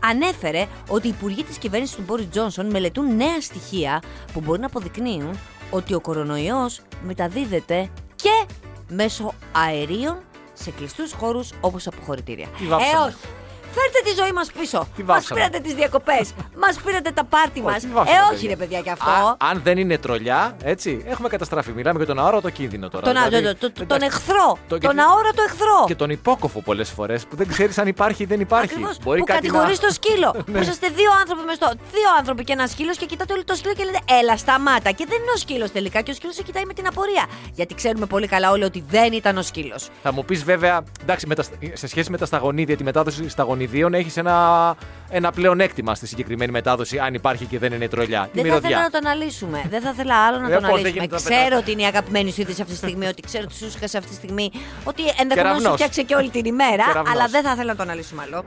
ανέφερε 0.00 0.66
ότι 0.88 1.06
οι 1.06 1.10
υπουργοί 1.10 1.44
της 1.44 1.58
κυβέρνησης 1.58 1.96
του 1.96 2.04
Boris 2.08 2.38
Johnson 2.38 2.64
μελετούν 2.70 3.16
νέα 3.16 3.40
στοιχεία 3.40 4.02
που 4.32 4.40
μπορεί 4.40 4.60
να 4.60 4.66
αποδεικνύουν 4.66 5.38
ότι 5.70 5.94
ο 5.94 6.00
κορονοϊός 6.00 6.80
μεταδίδεται 7.04 7.90
και 8.16 8.46
μέσω 8.88 9.34
αερίων 9.52 10.18
σε 10.52 10.70
κλειστούς 10.70 11.12
χώρους 11.12 11.52
όπως 11.60 11.86
αποχωρητήρια. 11.86 12.46
Τι 12.58 12.66
βάψαμε. 12.66 13.04
Ε, 13.04 13.08
όχι. 13.08 13.41
Φέρτε 13.76 14.00
τη 14.08 14.12
ζωή 14.20 14.32
μας 14.32 14.48
πίσω. 14.58 14.78
Τι 14.96 15.02
Μας 15.02 15.14
βάψαμε. 15.14 15.40
πήρατε 15.40 15.58
τις 15.60 15.74
διακοπές. 15.74 16.32
Μας 16.62 16.74
πήρατε 16.84 17.10
τα 17.10 17.24
πάρτι 17.24 17.60
μας. 17.60 17.76
Όχι, 17.76 17.86
τι 17.86 17.90
Ε, 17.90 17.94
βάψαμε, 17.94 18.18
όχι, 18.20 18.30
παιδιά. 18.34 18.48
ρε 18.50 18.56
παιδιά, 18.56 18.80
κι 18.80 18.90
αυτό. 18.90 19.10
Α, 19.10 19.36
αν 19.50 19.60
δεν 19.64 19.78
είναι 19.78 19.98
τρολιά, 19.98 20.56
έτσι, 20.62 21.02
έχουμε 21.06 21.28
καταστραφεί. 21.28 21.70
Μιλάμε 21.72 21.98
για 21.98 22.06
τον 22.06 22.18
αόρατο 22.18 22.50
κίνδυνο 22.50 22.88
τώρα. 22.88 23.04
τον, 23.06 23.16
α- 23.16 23.28
δηλαδή, 23.28 23.44
το- 23.58 23.70
το- 23.72 23.86
τον 23.86 23.96
εντάξει, 24.02 24.06
εχθρό. 24.06 24.58
το- 24.68 24.78
τον 24.78 24.94
και- 24.94 25.00
αόρατο 25.00 25.42
εχθρό. 25.48 25.84
Και 25.86 25.94
τον 25.94 26.10
υπόκοφο 26.10 26.60
πολλές 26.60 26.90
φορές 26.90 27.26
που 27.26 27.36
δεν 27.36 27.48
ξέρεις 27.48 27.78
αν 27.78 27.86
υπάρχει 27.86 28.22
ή 28.22 28.26
δεν 28.26 28.40
υπάρχει. 28.40 28.72
Ακριβώς, 28.72 28.96
Μπορεί 29.02 29.18
που 29.18 29.24
κάτι 29.24 29.38
κατηγορείς 29.46 29.80
να... 29.80 29.86
το 29.88 29.92
σκύλο. 29.94 30.30
Ναι. 30.46 30.56
Που 30.58 30.62
είσαστε 30.62 30.88
δύο 30.88 31.10
άνθρωποι 31.20 31.42
μες 31.46 31.56
στο. 31.56 31.68
Δύο 31.92 32.08
άνθρωποι 32.18 32.44
και 32.44 32.52
ένας 32.52 32.70
σκύλος 32.70 32.96
και 32.96 33.06
κοιτάτε 33.06 33.32
όλοι 33.32 33.44
το 33.44 33.54
σκύλο 33.54 33.74
και 33.74 33.84
λέτε 33.84 33.98
Έλα, 34.20 34.36
σταμάτα. 34.36 34.90
Και 34.90 35.04
δεν 35.08 35.18
είναι 35.22 35.30
ο 35.34 35.38
σκύλος 35.38 35.72
τελικά. 35.72 36.00
Και 36.00 36.10
ο 36.10 36.14
σκύλος 36.14 36.34
σε 36.34 36.42
κοιτάει 36.42 36.64
με 36.64 36.72
την 36.72 36.86
απορία. 36.86 37.26
Γιατί 37.54 37.74
ξέρουμε 37.74 38.06
πολύ 38.06 38.26
καλά 38.26 38.50
όλοι 38.50 38.64
ότι 38.64 38.84
δεν 38.88 39.12
ήταν 39.12 39.36
ο 39.36 39.42
σκύλος. 39.42 39.88
Θα 40.02 40.12
μου 40.12 40.24
πεις 40.24 40.44
βέβαια, 40.44 40.82
εντάξει, 41.02 41.26
με 41.26 41.34
τα, 41.34 41.42
σε 41.72 41.86
σχέση 41.86 42.10
με 42.10 42.16
τα 42.18 42.26
σταγονίδια, 42.26 42.76
τη 42.76 42.84
μετάδοση 42.84 43.28
σταγονιδίων, 43.62 43.94
έχεις 43.94 44.16
ένα, 44.16 44.76
ένα 45.12 45.30
πλεονέκτημα 45.32 45.94
στη 45.94 46.06
συγκεκριμένη 46.06 46.52
μετάδοση, 46.52 46.98
αν 46.98 47.14
υπάρχει 47.14 47.44
και 47.44 47.58
δεν 47.58 47.72
είναι 47.72 47.88
τρολιά. 47.88 48.28
Τη 48.32 48.40
Δεν 48.40 48.50
θα 48.50 48.56
ήθελα 48.56 48.68
μυρωδιά. 48.68 48.78
να 48.78 49.00
το 49.00 49.08
αναλύσουμε. 49.08 49.62
Δεν 49.70 49.80
θα 49.82 49.90
ήθελα 49.90 50.14
άλλο 50.26 50.38
να 50.38 50.46
Ε, 50.46 50.48
το 50.48 50.54
πώς 50.54 50.60
δεν 50.60 50.64
αναλύσουμε. 50.70 50.88
γίνεται 50.90 51.14
να 51.14 51.20
Ξέρω 51.20 51.44
πετάς. 51.44 51.58
ότι 51.60 51.70
είναι 51.70 51.82
η 51.82 51.84
αγαπημένη 51.84 52.32
σου 52.32 52.40
είδηση 52.40 52.60
αυτή 52.60 52.72
τη 52.72 52.78
στιγμή, 52.78 53.06
ότι 53.06 53.22
ξέρω 53.22 53.44
ότι 53.48 53.54
σου 53.54 53.70
σκάσε 53.70 53.96
αυτή 53.98 54.10
τη 54.10 54.16
στιγμή, 54.16 54.50
ότι 54.84 55.02
ενδεχομένως 55.02 55.34
σου 55.34 55.34
Κεραυνός. 55.34 55.72
φτιάξε 55.74 56.02
και 56.02 56.14
όλη 56.14 56.30
την 56.30 56.44
ημέρα, 56.44 56.84
Κεραυνός. 56.86 57.10
αλλά 57.14 57.26
δεν 57.28 57.42
θα 57.42 57.50
ήθελα 57.52 57.70
να 57.70 57.76
το 57.76 57.82
αναλύσουμε 57.82 58.22
άλλο. 58.26 58.44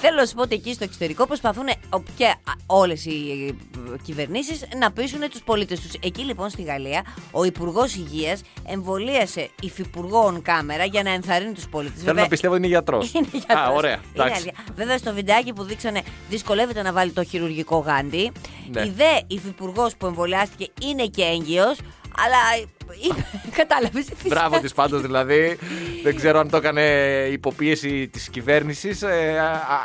Θέλω 0.00 0.16
να 0.16 0.26
σου 0.26 0.34
πω 0.34 0.42
ότι 0.42 0.54
εκεί 0.54 0.72
στο 0.74 0.84
εξωτερικό 0.84 1.26
προσπαθούν 1.26 1.64
ο- 1.90 2.02
και 2.16 2.34
όλες 2.66 3.04
οι 3.04 3.56
κυβερνήσεις 4.02 4.64
να 4.78 4.92
πείσουν 4.92 5.20
τους 5.30 5.42
πολίτες 5.42 5.80
τους. 5.80 5.90
Εκεί 6.00 6.22
λοιπόν 6.22 6.50
στη 6.50 6.62
Γαλλία, 6.62 7.02
ο 7.30 7.44
Υπουργός 7.44 7.94
Υγείας 7.94 8.40
εμβολίασε 8.66 9.50
υφυπουργό 9.62 10.40
κάμερα 10.42 10.84
για 10.84 11.02
να 11.02 11.10
ενθαρρύνει 11.10 11.52
τους 11.52 11.68
πολίτες. 11.68 12.02
Θέλω 12.02 12.20
να 12.20 12.28
πιστεύω 12.28 12.52
ότι 12.54 12.62
είναι 12.62 12.72
γιατρός. 12.72 13.12
Είναι 13.12 13.26
γιατρός. 13.32 13.58
Α, 13.58 13.68
ωραία. 13.70 13.92
Είναι 13.92 14.02
εντάξει. 14.12 14.32
αλήθεια. 14.34 14.52
Βέβαια, 14.74 14.98
στο 14.98 15.12
βιντεάκι 15.14 15.52
που 15.52 15.64
δείξανε 15.86 16.02
δυσκολεύεται 16.28 16.82
να 16.82 16.92
βάλει 16.92 17.10
το 17.10 17.24
χειρουργικό 17.24 17.76
γάντι. 17.76 18.32
Ναι. 18.72 18.80
Η 18.80 18.92
δε 18.96 19.20
υφυπουργός 19.26 19.96
που 19.96 20.06
εμβολιάστηκε 20.06 20.70
είναι 20.82 21.06
και 21.06 21.22
έγκυος, 21.22 21.78
αλλά. 22.24 22.68
Κατάλαβες. 23.56 24.06
Μπράβο 24.28 24.60
της 24.60 24.72
πάντως, 24.72 25.00
δηλαδή. 25.00 25.58
δεν 26.02 26.16
ξέρω 26.16 26.38
αν 26.38 26.50
το 26.50 26.56
έκανε 26.56 26.82
υποπίεση 27.30 28.08
της 28.08 28.28
κυβέρνησης, 28.28 29.02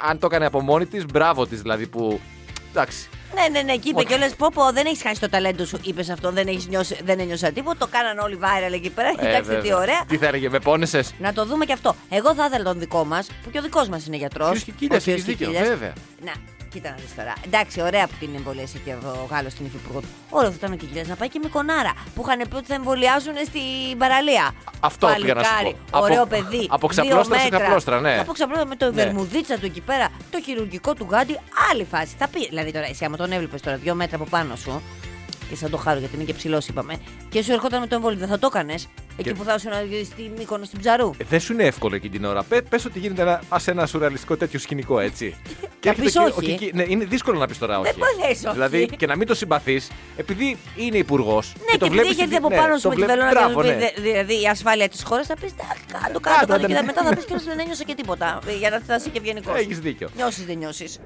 αν 0.09 0.19
το 0.19 0.25
έκανε 0.25 0.45
από 0.45 0.61
μόνη 0.61 0.85
της. 0.85 1.05
Μπράβο 1.05 1.47
της, 1.47 1.61
δηλαδή 1.61 1.87
που. 1.87 2.19
Εντάξει. 2.71 3.09
Ναι, 3.35 3.47
ναι, 3.51 3.61
ναι, 3.61 3.77
και 3.77 3.89
είπε 3.89 3.97
Όχι. 3.97 4.07
κιόλας: 4.07 4.35
Πω, 4.35 4.47
πω, 4.53 4.71
δεν 4.73 4.85
έχεις 4.85 5.01
χάσει 5.01 5.19
το 5.19 5.29
ταλέντο 5.29 5.65
σου. 5.65 5.79
Είπες 5.83 6.09
αυτό, 6.09 6.31
δεν, 6.31 6.47
έχεις 6.47 6.67
νιώσει, 6.67 6.97
δεν 7.03 7.19
ένιωσα 7.19 7.51
τίποτα. 7.51 7.77
Το 7.77 7.87
κάναν 7.87 8.17
όλοι 8.19 8.39
viral 8.41 8.73
εκεί 8.73 8.89
πέρα. 8.89 9.07
Ε, 9.07 9.11
Κοιτάξτε 9.11 9.41
τι 9.55 9.61
βέβαια. 9.61 9.77
ωραία. 9.77 10.05
Τι 10.07 10.17
θα 10.17 10.27
έλεγε, 10.27 10.49
με 10.49 10.59
πόνεσες; 10.59 11.13
Να 11.19 11.33
το 11.33 11.45
δούμε 11.45 11.65
και 11.65 11.73
αυτό. 11.73 11.95
Εγώ 12.09 12.33
θα 12.35 12.45
ήθελα 12.45 12.63
τον 12.63 12.79
δικό 12.79 13.03
μας, 13.05 13.27
που 13.43 13.49
και 13.51 13.57
ο 13.59 13.61
δικός 13.61 13.87
μας 13.89 14.05
είναι 14.05 14.15
γιατρός. 14.17 14.47
Κύριος 14.47 14.63
Κικίλιας, 14.63 15.07
έχεις 15.07 15.23
δίκιο, 15.23 15.51
βέβαια. 15.51 15.93
Να, 16.25 16.31
κοίτα 16.73 16.89
να 16.89 16.95
δεις 16.95 17.15
τώρα. 17.15 17.33
Εντάξει, 17.45 17.81
ωραία 17.81 18.07
που 18.07 18.13
την 18.19 18.29
εμβολίασε 18.35 18.77
και 18.85 18.91
ο 18.93 19.27
Γάλλος 19.29 19.53
την 19.53 19.65
υφυπουργό 19.65 19.99
του. 19.99 20.07
Ωραίο 20.29 20.49
θα 20.49 20.55
ήταν 20.59 20.71
ο 20.71 20.75
Κικίλιας 20.75 21.07
να 21.07 21.15
πάει 21.15 21.29
και 21.29 21.39
με 21.43 21.49
κονάρα 21.49 21.93
που 22.15 22.23
είχαν 22.25 22.39
πει 22.49 22.55
ότι 22.55 22.65
θα 22.65 22.73
εμβολιάζουν 22.73 23.33
στην 23.45 23.97
παραλία. 23.97 24.51
Αυτό 24.79 25.07
πήγα 25.15 25.33
να 25.33 25.43
σου 25.43 25.49
Παλικάρι, 25.49 25.75
πω. 25.91 25.97
Από- 25.97 26.05
Ωραίο 26.05 26.25
παιδί. 26.25 26.67
από 26.69 26.87
δύο 26.87 27.03
ξαπλώστρα 27.03 27.37
σε 27.37 27.43
μέτρα. 27.43 27.57
ξαπλώστρα, 27.59 27.99
ναι. 27.99 28.17
Από 28.19 28.31
ξαπλώστρα 28.33 28.67
με 28.67 28.75
το 28.75 28.85
Ναι. 28.85 28.91
βερμουδίτσα 28.91 29.57
του 29.59 29.65
εκεί 29.65 29.81
πέρα, 29.81 30.07
το 30.31 30.41
χειρουργικό 30.41 30.93
του 30.93 31.07
γάντι, 31.09 31.39
άλλη 31.71 31.83
φάση. 31.91 32.15
Θα 32.17 32.27
πει, 32.27 32.47
δηλαδή 32.47 32.71
τώρα, 32.71 32.85
εσύ 32.85 33.05
άμα 33.05 33.17
τον 33.17 33.31
έβλεπες 33.31 33.61
τώρα 33.61 33.77
δύο 33.77 33.95
μέτρα 33.95 34.15
από 34.15 34.25
πάνω 34.25 34.55
σου, 34.55 34.81
και 35.51 35.57
σαν 35.57 35.69
το 35.69 35.77
χάρο 35.77 35.99
γιατί 35.99 36.15
είναι 36.15 36.23
και 36.23 36.33
ψηλός, 36.33 36.67
είπαμε, 36.67 36.95
και 37.29 37.43
σου 37.43 37.51
ερχόταν 37.51 37.79
με 37.79 37.87
το 37.87 37.95
εμβόλιο, 37.95 38.19
δεν 38.19 38.27
θα 38.27 38.39
το 38.39 38.47
έκανες. 38.53 38.87
Εκεί 39.17 39.29
Και- 39.29 39.35
που 39.35 39.43
θα 39.43 39.53
ήσουν 39.53 39.71
στη 40.05 40.31
Μύκονο 40.37 40.63
στην 40.65 40.79
Ψαρού. 40.79 41.11
Ε, 41.17 41.23
δεν 41.29 41.39
σου 41.39 41.53
είναι 41.53 41.63
εύκολο 41.63 41.95
εκείνη 41.95 42.13
την 42.13 42.25
ώρα. 42.25 42.43
Πε 42.43 42.61
πες 42.61 42.85
ότι 42.85 42.99
γίνεται 42.99 43.21
ένα, 43.21 43.41
ας 43.49 43.67
ένα 43.67 43.85
σουρεαλιστικό 43.85 44.37
τέτοιο 44.37 44.59
σκηνικό, 44.59 44.99
έτσι. 44.99 45.35
Να 45.83 45.89
έρχεται 45.89 46.05
πεις 46.05 46.11
και 46.13 46.19
ο 46.19 46.23
όχι. 46.37 46.55
Κικί- 46.55 46.73
ναι, 46.73 46.83
είναι 46.87 47.05
δύσκολο 47.05 47.39
να 47.39 47.47
πεις 47.47 47.57
τώρα 47.57 47.79
όχι. 47.79 47.91
Δεν 47.91 47.99
μου 48.19 48.27
λες 48.27 48.43
όχι. 48.43 48.53
Δηλαδή 48.53 48.85
και 48.97 49.05
να 49.05 49.15
μην 49.15 49.27
το 49.27 49.35
συμπαθείς, 49.35 49.91
επειδή 50.17 50.57
είναι 50.75 50.97
υπουργός. 50.97 51.53
Ναι, 51.71 51.77
και, 51.77 51.85
επειδή 51.85 52.07
έχει 52.07 52.21
έρθει 52.21 52.35
από 52.35 52.47
πάνω 52.49 52.77
σου 52.77 52.89
με 52.89 52.95
τη 52.95 53.05
βελόνα 53.05 53.29
Μπράβο, 53.31 53.61
και 53.61 53.67
ναι. 53.67 53.75
δε- 53.77 54.01
δηλαδή 54.01 54.41
η 54.41 54.47
ασφάλεια 54.47 54.89
της 54.89 55.03
χώρας, 55.03 55.27
θα 55.27 55.33
πεις 55.41 55.51
κάτω, 55.57 56.03
Κάτω, 56.03 56.19
κάτω, 56.19 56.47
κάτω. 56.47 56.67
ναι. 56.67 56.75
Και 56.75 56.81
μετά 56.85 57.03
θα 57.03 57.15
πεις 57.15 57.25
και 57.25 57.35
δεν 57.47 57.59
ένιωσα 57.59 57.83
και 57.83 57.95
τίποτα. 57.95 58.39
ε, 58.47 58.53
Για 58.55 58.69
να 58.69 58.79
θα 58.87 58.95
είσαι 58.95 59.09
και 59.09 59.17
ευγενικός. 59.17 59.55
Έχεις 59.59 59.79
δίκιο. 59.79 60.09
Νιώσεις, 60.15 60.45
δεν 60.45 60.57
νιώσεις. 60.57 60.99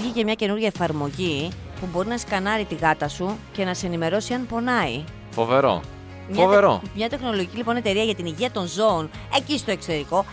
Βγήκε 0.00 0.24
μια 0.24 0.34
καινούργια 0.34 0.66
εφαρμογή 0.66 1.48
που 1.82 1.88
μπορεί 1.92 2.08
να 2.08 2.18
σκανάρει 2.18 2.64
τη 2.64 2.74
γάτα 2.74 3.08
σου 3.08 3.38
και 3.52 3.64
να 3.64 3.74
σε 3.74 3.86
ενημερώσει 3.86 4.34
αν 4.34 4.46
πονάει. 4.46 5.04
Φοβερό. 5.30 5.80
Μια, 6.28 6.42
Φοβερό. 6.44 6.78
τε- 6.82 6.90
μια 6.94 7.08
τεχνολογική 7.08 7.56
λοιπόν 7.56 7.76
εταιρεία 7.76 8.02
για 8.02 8.14
την 8.14 8.26
υγεία 8.26 8.50
των 8.50 8.66
ζώων 8.66 9.10
εκεί 9.36 9.58
στο 9.58 9.70
εξωτερικό 9.70 10.24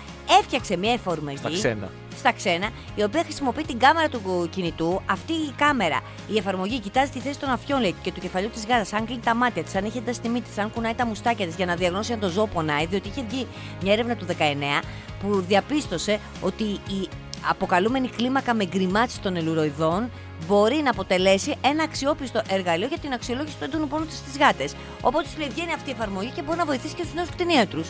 έφτιαξε 0.42 0.78
μια 0.78 0.94
εφαρμογή. 0.94 1.38
Στα 1.38 1.50
ξένα. 1.50 1.90
στα 2.18 2.32
ξένα, 2.34 2.70
η 2.96 3.04
οποία 3.04 3.24
χρησιμοποιεί 3.24 3.64
την 3.64 3.80
κάμερα 3.80 4.10
του 4.10 4.20
κου- 4.22 4.50
κινητού. 4.50 5.02
Αυτή 5.06 5.34
η 5.34 5.52
κάμερα, 5.58 6.00
η 6.34 6.38
εφαρμογή, 6.38 6.80
κοιτάζει 6.80 7.12
τη 7.12 7.20
θέση 7.20 7.40
των 7.40 7.50
αφιών 7.50 7.80
λέει, 7.82 7.96
και 8.02 8.12
του 8.12 8.20
κεφαλιού 8.20 8.50
της 8.50 8.66
γάτας, 8.66 8.94
αν 8.94 9.06
κλείνει 9.06 9.22
τα 9.24 9.36
μάτια 9.36 9.64
της, 9.64 9.76
αν 9.76 9.86
έχει 9.86 9.98
ένταση 9.98 10.18
στη 10.18 10.30
μύτη 10.30 10.48
της, 10.48 10.58
αν 10.58 10.72
κουνάει 10.74 10.94
τα 10.94 11.06
μουστάκια 11.06 11.46
της 11.46 11.56
για 11.56 11.66
να 11.66 11.76
διαγνώσει 11.76 12.14
αν 12.14 12.20
το 12.20 12.30
ζώο 12.30 12.48
πονάει. 12.48 12.86
Διότι 12.86 13.08
είχε 13.08 13.24
βγει 13.30 13.48
μια 13.82 13.94
έρευνα 13.94 14.16
του 14.16 14.26
19 14.26 14.82
που 15.22 15.42
διαπίστωσε 15.48 16.20
ότι 16.42 16.64
η 16.64 17.08
αποκαλούμενη 17.50 18.08
κλίμακα 18.08 18.54
με 18.54 18.66
γκριμάτιση 18.66 19.20
των 19.22 19.36
ελουροειδών 19.36 20.10
μπορεί 20.48 20.76
να 20.84 20.90
αποτελέσει 20.90 21.56
ένα 21.62 21.84
αξιόπιστο 21.84 22.42
εργαλείο 22.50 22.88
για 22.88 22.98
την 22.98 23.14
αξιολόγηση 23.14 23.56
του 23.58 23.64
έντονου 23.64 23.88
πόνου 23.88 24.06
στι 24.10 24.38
γάτες. 24.40 24.74
Οπότε 25.02 25.28
σου 25.30 25.40
λέει 25.40 25.50
βγαίνει 25.50 25.74
αυτή 25.74 25.90
η 25.90 25.94
εφαρμογή 25.94 26.30
και 26.36 26.42
μπορεί 26.42 26.58
να 26.58 26.66
βοηθήσει 26.66 26.96
και 26.96 27.02
τους 27.02 27.14
νέους 27.14 27.30
κτηνίατρου. 27.30 27.82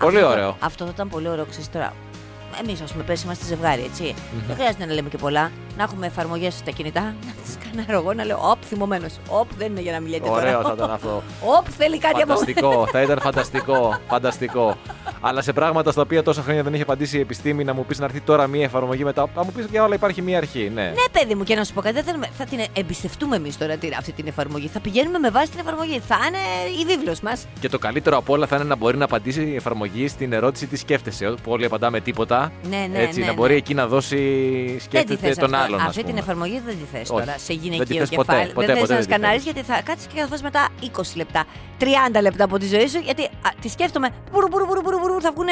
Πολύ 0.00 0.16
Αυτό- 0.16 0.28
ωραίο. 0.28 0.56
Αυτό 0.60 0.84
θα 0.84 0.90
ήταν 0.94 1.08
πολύ 1.08 1.28
ωραίο, 1.28 1.44
ξέρεις 1.44 1.70
τώρα. 1.70 1.92
Εμείς, 2.62 2.80
ας 2.80 2.92
πούμε, 2.92 3.04
πέσει 3.04 3.24
είμαστε 3.24 3.44
ζευγάρι, 3.44 3.82
έτσι. 3.82 4.14
Δεν 4.46 4.56
χρειάζεται 4.56 4.86
να 4.86 4.92
λέμε 4.92 5.08
και 5.08 5.16
πολλά. 5.18 5.50
Να 5.76 5.82
έχουμε 5.82 6.06
εφαρμογές 6.06 6.54
στα 6.54 6.70
κινητά, 6.70 7.00
να 7.00 7.32
τις 7.42 7.52
σκανάρω 7.52 7.98
εγώ, 7.98 8.12
να 8.14 8.24
λέω 8.24 8.38
Οπ, 8.50 8.58
θυμωμένος. 8.68 9.12
Οπ, 9.28 9.48
δεν 9.58 9.70
είναι 9.70 9.80
για 9.80 9.92
να 9.92 10.00
μιλάτε 10.00 10.28
τώρα. 10.28 10.40
Ωραίο 10.40 10.62
θα 10.62 10.72
ήταν 10.76 10.90
αυτό. 10.90 11.22
Οπ, 11.58 11.66
θέλει 11.78 11.98
κάτι 11.98 12.22
από 12.22 12.26
μένα. 12.26 12.34
Φανταστικό, 12.38 12.86
θα 12.90 13.02
ήταν 13.02 13.20
φανταστικό. 13.20 13.98
Φανταστικό. 14.08 14.76
Αλλά 15.20 15.42
σε 15.42 15.52
πράγματα 15.52 15.90
στα 15.92 16.02
οποία 16.02 16.22
τόσα 16.22 16.42
χρόνια 16.42 16.62
δεν 16.62 16.72
έχει 16.72 16.82
απαντήσει 16.82 17.16
η 17.16 17.20
επιστήμη, 17.20 17.64
να 17.64 17.74
μου 17.74 17.84
πεις 17.84 17.98
να 17.98 18.04
έρθει 18.04 18.20
τώρα 18.20 18.46
μία 18.46 18.64
εφαρμογή 18.64 19.04
μετά. 19.04 19.26
Θα 19.34 19.44
μου 19.44 19.52
πεις 19.52 19.66
για 19.70 19.84
όλα 19.84 19.94
υπάρχει 19.94 20.22
μία 20.22 20.36
αρχή. 20.36 20.70
Ναι. 20.74 20.82
Ναι, 20.82 21.20
παιδί 21.20 21.34
μου, 21.34 21.44
και 21.44 21.54
να 21.54 21.64
σου 21.64 21.72
πω 21.72 21.80
κάτι, 21.80 21.94
δεν 21.94 22.04
θέλουμε, 22.04 22.28
θα 22.38 22.44
την 22.44 22.58
εμπιστευτούμε 22.72 23.36
εμείς 23.36 23.58
τώρα 23.58 23.76
την- 23.76 23.94
αυτή 23.98 24.12
την 24.12 24.26
εφαρμογή. 24.26 24.68
Θα 24.68 24.80
πηγαίνουμε 24.80 25.18
με 25.18 25.30
βάση 25.30 25.50
την 25.50 25.60
εφαρμογή. 25.60 26.00
Θα 26.08 26.16
είναι 26.28 26.38
η 26.82 26.84
βίβλος 26.96 27.20
μας. 27.20 27.46
Και 27.60 27.68
το 27.68 27.78
καλύτερο 27.78 28.16
από 28.16 28.32
όλα 28.32 28.46
θα 28.46 28.56
είναι 28.56 28.64
να 28.64 28.76
μπορεί 28.76 28.96
να 28.96 29.04
απαντήσει 29.04 29.42
η 29.42 29.54
εφαρμογή 29.54 30.08
στην 30.08 30.32
ερώτηση 30.32 30.66
τι 30.66 30.76
σκέφτεσαι. 30.76 31.34
Που 31.42 31.52
όλοι 31.52 31.64
απαντάμε 31.64 32.00
τίποτα. 32.00 32.52
Ναι, 32.70 32.88
ναι, 32.92 32.98
Έτσι, 32.98 33.18
ναι, 33.18 33.24
να 33.24 33.30
ναι. 33.30 33.36
μπορεί 33.38 33.54
εκεί 33.54 33.74
να 33.74 33.86
δώσει 33.86 34.16
Δεν 34.66 34.76
τη 34.76 34.82
σκέφτεται 34.82 35.26
θες 35.26 35.36
τον 35.36 35.54
αυτό. 35.54 35.63
Άλλον. 35.64 35.80
ας 35.80 35.86
Αυτή 35.86 35.98
την 36.00 36.06
πούμε. 36.08 36.18
εφαρμογή 36.20 36.62
δεν 36.66 36.74
τη 36.78 36.84
θες 36.92 37.00
Όχι. 37.10 37.20
τώρα. 37.20 37.24
Σε 37.38 37.38
Δεν 37.46 37.56
τη 37.58 37.62
γυναικείο 37.68 37.96
θες 37.98 38.08
ποτέ, 38.08 38.32
κεφάλι. 38.32 38.52
ποτέ, 38.52 38.66
δεν 38.66 38.74
ποτέ 38.78 38.86
θε 38.86 38.92
να 38.94 38.98
δεν 39.00 39.06
τη 39.06 39.12
σκανάρεις 39.12 39.42
θες. 39.44 39.52
γιατί 39.52 39.68
θα 39.70 39.82
κάτσεις 39.82 40.06
και 40.06 40.20
θα 40.20 40.26
δώσεις 40.26 40.42
μετά 40.42 40.68
20 40.80 41.16
λεπτά, 41.16 41.44
30 41.80 42.20
λεπτά 42.20 42.44
από 42.44 42.58
τη 42.58 42.66
ζωή 42.66 42.86
σου. 42.88 42.98
Γιατί 42.98 43.22
α, 43.24 43.28
τη 43.60 43.68
σκέφτομαι. 43.68 44.08
Μπουρου, 44.32 44.48
μπουρου, 44.48 44.64
μπουρου, 44.66 44.80
μπουρου, 44.82 44.98
μπουρου, 44.98 45.20
θα 45.20 45.30
βγουν 45.34 45.48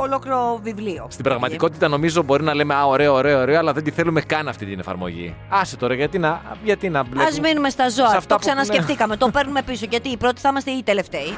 ολόκληρο 0.00 0.58
βιβλίο. 0.62 1.06
Στην 1.10 1.24
πραγματικότητα 1.24 1.88
νομίζω 1.88 2.22
μπορεί 2.22 2.42
να 2.42 2.54
λέμε 2.54 2.74
Α, 2.74 2.84
ωραίο, 2.86 3.14
ωραίο, 3.14 3.40
ωραίο, 3.40 3.58
αλλά 3.58 3.72
δεν 3.72 3.84
τη 3.84 3.90
θέλουμε 3.90 4.20
καν 4.20 4.48
αυτή 4.48 4.66
την 4.66 4.78
εφαρμογή. 4.78 5.34
Άσε 5.48 5.76
τώρα, 5.76 5.94
γιατί 5.94 6.18
να, 6.18 6.40
γιατί 6.64 6.88
να 6.88 7.00
Α 7.00 7.04
μπλέκουμε. 7.10 7.48
μείνουμε 7.48 7.70
στα 7.70 7.90
σε 7.90 7.96
ζώα. 7.96 8.06
αυτά 8.06 8.20
Το 8.26 8.34
που- 8.34 8.40
ξανασκεφτήκαμε. 8.40 9.16
Το 9.16 9.28
παίρνουμε 9.30 9.62
πίσω. 9.62 9.86
Γιατί 9.90 10.08
οι 10.08 10.16
πρώτοι 10.16 10.40
θα 10.40 10.48
είμαστε 10.48 10.70
οι 10.70 10.82
τελευταίοι. 10.82 11.36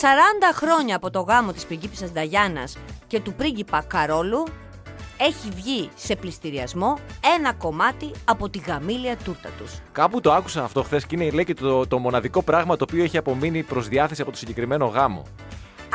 40 0.00 0.52
χρόνια 0.54 0.96
από 0.96 1.10
το 1.10 1.20
γάμο 1.20 1.52
της 1.52 1.64
πριγκίπισσας 1.66 2.12
Νταγιάννας 2.12 2.76
και 3.06 3.20
του 3.20 3.34
πρίγκιπα 3.34 3.84
Καρόλου 3.88 4.44
έχει 5.18 5.48
βγει 5.54 5.90
σε 5.94 6.16
πληστηριασμό 6.16 6.98
ένα 7.38 7.52
κομμάτι 7.52 8.10
από 8.24 8.48
τη 8.48 8.58
γαμήλια 8.58 9.16
τούρτα 9.16 9.48
τους. 9.58 9.72
Κάπου 9.92 10.20
το 10.20 10.32
άκουσα 10.32 10.64
αυτό 10.64 10.82
χθες 10.82 11.06
και 11.06 11.14
είναι 11.14 11.30
λέει 11.30 11.44
και 11.44 11.54
το, 11.54 11.86
το 11.86 11.98
μοναδικό 11.98 12.42
πράγμα 12.42 12.76
το 12.76 12.84
οποίο 12.88 13.04
έχει 13.04 13.16
απομείνει 13.16 13.62
προς 13.62 13.88
διάθεση 13.88 14.22
από 14.22 14.30
το 14.30 14.36
συγκεκριμένο 14.36 14.86
γάμο. 14.86 15.22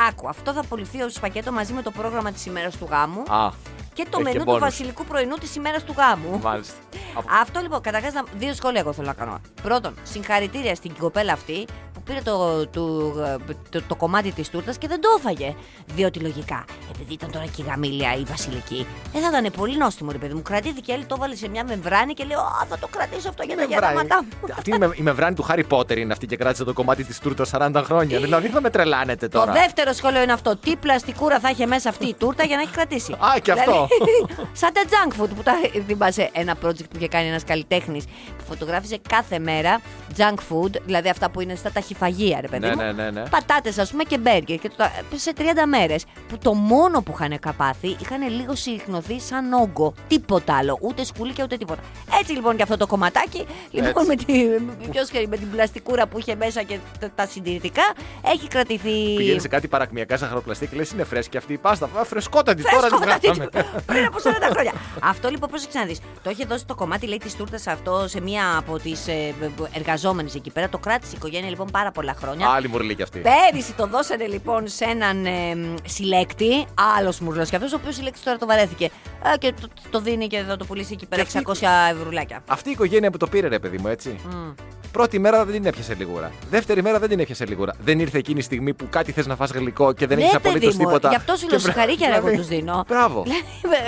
Άκου, 0.08 0.28
αυτό 0.28 0.52
θα 0.52 0.60
απολυθεί 0.60 1.02
ως 1.02 1.20
πακέτο 1.20 1.52
μαζί 1.52 1.72
με 1.72 1.82
το 1.82 1.90
πρόγραμμα 1.90 2.32
της 2.32 2.46
ημέρας 2.46 2.76
του 2.76 2.86
γάμου 2.90 3.20
Α, 3.28 3.50
και 3.94 4.02
το 4.02 4.08
έχει 4.12 4.22
μενού 4.22 4.32
και 4.32 4.38
του 4.38 4.44
μπόνους. 4.44 4.60
βασιλικού 4.60 5.04
πρωινού 5.04 5.34
της 5.34 5.54
ημέρας 5.56 5.84
του 5.84 5.94
γάμου. 5.96 6.38
μάλιστα. 6.42 6.74
Από- 7.14 7.28
Αυτό 7.42 7.60
λοιπόν, 7.60 7.80
καταρχάς, 7.80 8.12
δύο 8.38 8.54
σχόλια 8.54 8.80
εγώ 8.80 8.92
θέλω 8.92 9.06
να 9.06 9.12
κάνω. 9.12 9.40
Πρώτον, 9.62 9.94
συγχαρητήρια 10.02 10.74
στην 10.74 10.94
κοπέλα 10.98 11.32
αυτή 11.32 11.64
που 11.91 11.91
πήρε 12.04 12.20
το, 12.20 12.66
το, 12.66 13.12
το, 13.70 13.82
το 13.88 13.94
κομμάτι 13.94 14.32
της 14.32 14.50
τούρτας 14.50 14.78
και 14.78 14.88
δεν 14.88 15.00
το 15.00 15.08
έφαγε. 15.18 15.54
Διότι 15.94 16.18
λογικά, 16.18 16.64
επειδή 16.94 17.12
ήταν 17.12 17.30
τώρα 17.30 17.44
και 17.44 17.62
η 17.62 17.64
γαμήλια 17.68 18.14
η 18.16 18.22
βασιλική, 18.22 18.86
δεν 19.12 19.22
θα 19.22 19.28
ήταν 19.38 19.52
πολύ 19.56 19.76
νόστιμο, 19.76 20.10
ρε 20.12 20.18
παιδί 20.18 20.34
μου. 20.34 20.42
Κρατήθηκε, 20.42 20.92
έλεγε, 20.92 21.06
το 21.06 21.14
έβαλε 21.18 21.34
σε 21.34 21.48
μια 21.48 21.64
μεμβράνη 21.64 22.14
και 22.14 22.24
λέει: 22.24 22.36
Α, 22.36 22.66
θα 22.68 22.78
το 22.78 22.86
κρατήσω 22.90 23.28
αυτό 23.28 23.42
για 23.42 23.56
τα 23.56 23.60
Μεμβράνη. 23.68 23.92
γέραματά 23.94 24.22
μου. 24.24 24.54
Αυτή 24.58 24.70
η, 24.74 24.78
με, 24.78 24.90
η 24.94 25.02
μεμβράνη 25.02 25.34
του 25.34 25.42
Χάρι 25.42 25.64
Πότερ 25.64 25.98
είναι 25.98 26.12
αυτή 26.12 26.26
και 26.26 26.36
κράτησε 26.36 26.64
το 26.64 26.72
κομμάτι 26.72 27.04
της 27.04 27.18
τούρτας 27.18 27.50
40 27.58 27.82
χρόνια. 27.84 28.18
δηλαδή 28.20 28.48
θα 28.48 28.60
με 28.60 28.70
τρελάνετε 28.70 29.28
Το 29.28 29.38
τώρα. 29.38 29.52
δεύτερο 29.52 29.92
σχόλιο 29.92 30.22
είναι 30.22 30.32
αυτό. 30.32 30.56
Τι 30.56 30.76
πλαστικούρα 30.76 31.40
θα 31.40 31.50
είχε 31.50 31.66
μέσα 31.66 31.88
αυτή 31.88 32.06
η 32.06 32.14
τούρτα 32.14 32.44
για 32.44 32.56
να 32.56 32.62
έχει 32.62 32.70
κρατήσει. 32.72 33.12
Α, 33.12 33.38
και 33.42 33.52
αυτό. 33.52 33.88
Δηλαδή, 33.88 34.42
σαν 34.52 34.72
τα 34.72 34.80
junk 34.88 35.22
food 35.22 35.28
που 35.36 35.42
τα 35.42 35.52
θυμάσαι 35.86 36.30
ένα 36.32 36.54
project 36.64 36.88
που 36.90 36.96
είχε 36.96 37.08
κάνει 37.08 37.28
ένας 37.28 37.44
καλλιτέχνης 37.44 38.04
που 38.04 38.44
φωτογράφιζε 38.48 38.98
κάθε 39.08 39.38
μέρα 39.38 39.80
junk 40.16 40.34
food, 40.34 40.70
δηλαδή 40.84 41.08
αυτά 41.08 41.30
που 41.30 41.40
είναι 41.40 41.54
στα 41.54 41.70
ταχυφαγεία, 41.96 42.40
ρε 42.40 42.48
παιδί 42.48 42.66
Ναι, 42.66 42.74
μου. 42.74 42.82
ναι, 42.82 42.92
ναι, 42.92 43.10
ναι. 43.10 43.22
Πατάτες, 43.28 43.78
ας 43.78 43.90
πούμε, 43.90 44.02
και 44.02 44.18
μπέργκερ. 44.18 44.58
Και 44.58 44.68
το, 44.68 44.74
τα- 44.76 44.92
σε 45.14 45.32
30 45.38 45.42
μέρες. 45.68 46.04
Που 46.28 46.38
το 46.38 46.54
μόνο 46.54 47.02
που 47.02 47.12
είχαν 47.14 47.38
καπάθει 47.38 47.96
είχαν 48.00 48.28
λίγο 48.30 48.54
συρρυκνωθεί 48.54 49.20
σαν 49.20 49.52
όγκο. 49.52 49.94
Τίποτα 50.08 50.56
άλλο. 50.56 50.78
Ούτε 50.80 51.04
σκουλίκια 51.04 51.44
ούτε 51.44 51.56
τίποτα. 51.56 51.80
Έτσι 52.20 52.32
λοιπόν 52.32 52.56
και 52.56 52.62
αυτό 52.62 52.76
το 52.76 52.86
κομματάκι, 52.86 53.46
λοιπόν 53.70 54.06
με, 54.06 54.16
τη, 54.16 54.24
ποιος 54.90 55.08
ξέρει, 55.08 55.28
με 55.28 55.36
την 55.36 55.50
πλαστικούρα 55.50 56.06
που 56.06 56.18
είχε 56.18 56.34
μέσα 56.34 56.62
και 56.62 56.78
τα, 57.00 57.10
τα 57.14 57.26
συντηρητικά, 57.26 57.82
έχει 58.32 58.48
κρατηθεί. 58.48 59.14
Πηγαίνει 59.16 59.40
σε 59.40 59.48
κάτι 59.48 59.68
παρακμιακά 59.68 60.16
ζαχαροπλαστή 60.16 60.66
και 60.66 60.76
λες: 60.76 60.90
Είναι 60.90 61.04
φρέσκη 61.04 61.36
αυτή 61.36 61.52
η 61.52 61.58
πάστα. 61.58 61.88
Α, 62.00 62.04
φρεσκότατη 62.04 62.62
τώρα 62.62 62.88
της 62.88 62.98
Φρέσκο, 62.98 63.32
βγάλαμε. 63.32 63.48
Πριν 63.86 64.04
από 64.04 64.16
40 64.18 64.50
χρόνια. 64.52 64.72
αυτό 65.02 65.28
λοιπόν, 65.28 65.48
πρόσεξε 65.48 65.78
να 65.78 65.84
δει. 65.84 65.96
Το 66.22 66.30
είχε 66.30 66.44
δώσει 66.44 66.66
το 66.66 66.74
κομμάτι, 66.74 67.06
λέει, 67.06 67.18
της 67.18 67.34
τούρτας 67.36 67.66
αυτό 67.66 68.04
σε 68.08 68.20
μία 68.20 68.56
από 68.58 68.78
τις 68.78 69.06
ε, 69.08 69.34
εργαζόμενες 69.72 70.34
εκεί 70.34 70.50
πέρα. 70.50 70.68
Το 70.68 70.78
κράτησε 70.78 71.10
η 71.12 71.16
οικογένεια 71.16 71.48
λοιπόν 71.48 71.66
πάρα 71.72 71.81
πολλά 71.90 72.14
χρόνια. 72.14 72.48
Άλλη 72.48 72.68
μουρλή 72.68 72.94
κι 72.94 73.02
αυτή. 73.02 73.20
Πέρυσι 73.20 73.72
το 73.72 73.86
δώσανε 73.86 74.26
λοιπόν 74.26 74.68
σε 74.68 74.84
έναν 74.84 75.26
ε, 75.26 75.56
συλλέκτη, 75.84 76.64
άλλος 76.98 77.20
μουρλό 77.20 77.44
και 77.44 77.56
αυτός, 77.56 77.72
ο 77.72 77.76
οποίος 77.80 77.94
συλλέκτης 77.94 78.22
τώρα 78.22 78.38
το 78.38 78.46
βαρέθηκε. 78.46 78.90
Ε, 79.34 79.38
και 79.38 79.52
το, 79.60 79.68
το 79.90 80.00
δίνει 80.00 80.26
και 80.26 80.38
θα 80.48 80.56
το 80.56 80.64
πουλήσει 80.64 80.92
εκεί 80.92 81.06
πέρα 81.06 81.22
Και 81.22 81.38
αυτή- 81.38 81.64
600 81.66 81.68
ευρουλάκια. 81.98 82.42
Αυτή 82.46 82.68
η 82.68 82.72
οικογένεια 82.72 83.10
που 83.10 83.16
το 83.16 83.26
πήρε, 83.26 83.48
ρε 83.48 83.58
παιδί 83.58 83.78
μου, 83.78 83.88
έτσι. 83.88 84.20
Πρώτη 84.92 85.18
μέρα 85.18 85.44
δεν 85.44 85.54
την 85.54 85.66
έπιασε 85.66 85.94
λιγούρα. 85.98 86.30
Δεύτερη 86.50 86.82
μέρα 86.82 86.98
δεν 86.98 87.08
την 87.08 87.20
έπιασε 87.20 87.44
λιγούρα. 87.46 87.74
Δεν 87.84 87.98
ήρθε 88.00 88.18
εκείνη 88.18 88.38
η 88.38 88.42
στιγμή 88.42 88.72
που 88.74 88.86
κάτι 88.90 89.12
θες 89.12 89.26
να 89.26 89.36
φας 89.36 89.50
γλυκό 89.50 89.92
και 89.92 90.06
δεν 90.06 90.16
Ναι, 90.18 90.22
έχεις 90.24 90.36
παιδί 90.36 90.48
απολύτως 90.48 90.74
μου, 90.76 90.84
τίποτα. 90.84 91.08
Γι' 91.08 91.14
αυτό 91.14 91.34
σου 91.36 91.44
Και 91.46 91.50
λέω 91.50 91.58
βρε- 91.60 91.72
συγχαρήκια 91.72 92.08
εγώ 92.08 92.16
δηλαδή, 92.18 92.36
τους 92.36 92.46
δίνω. 92.46 92.84
Μπράβο. 92.88 93.22
Δηλαδή, 93.22 93.44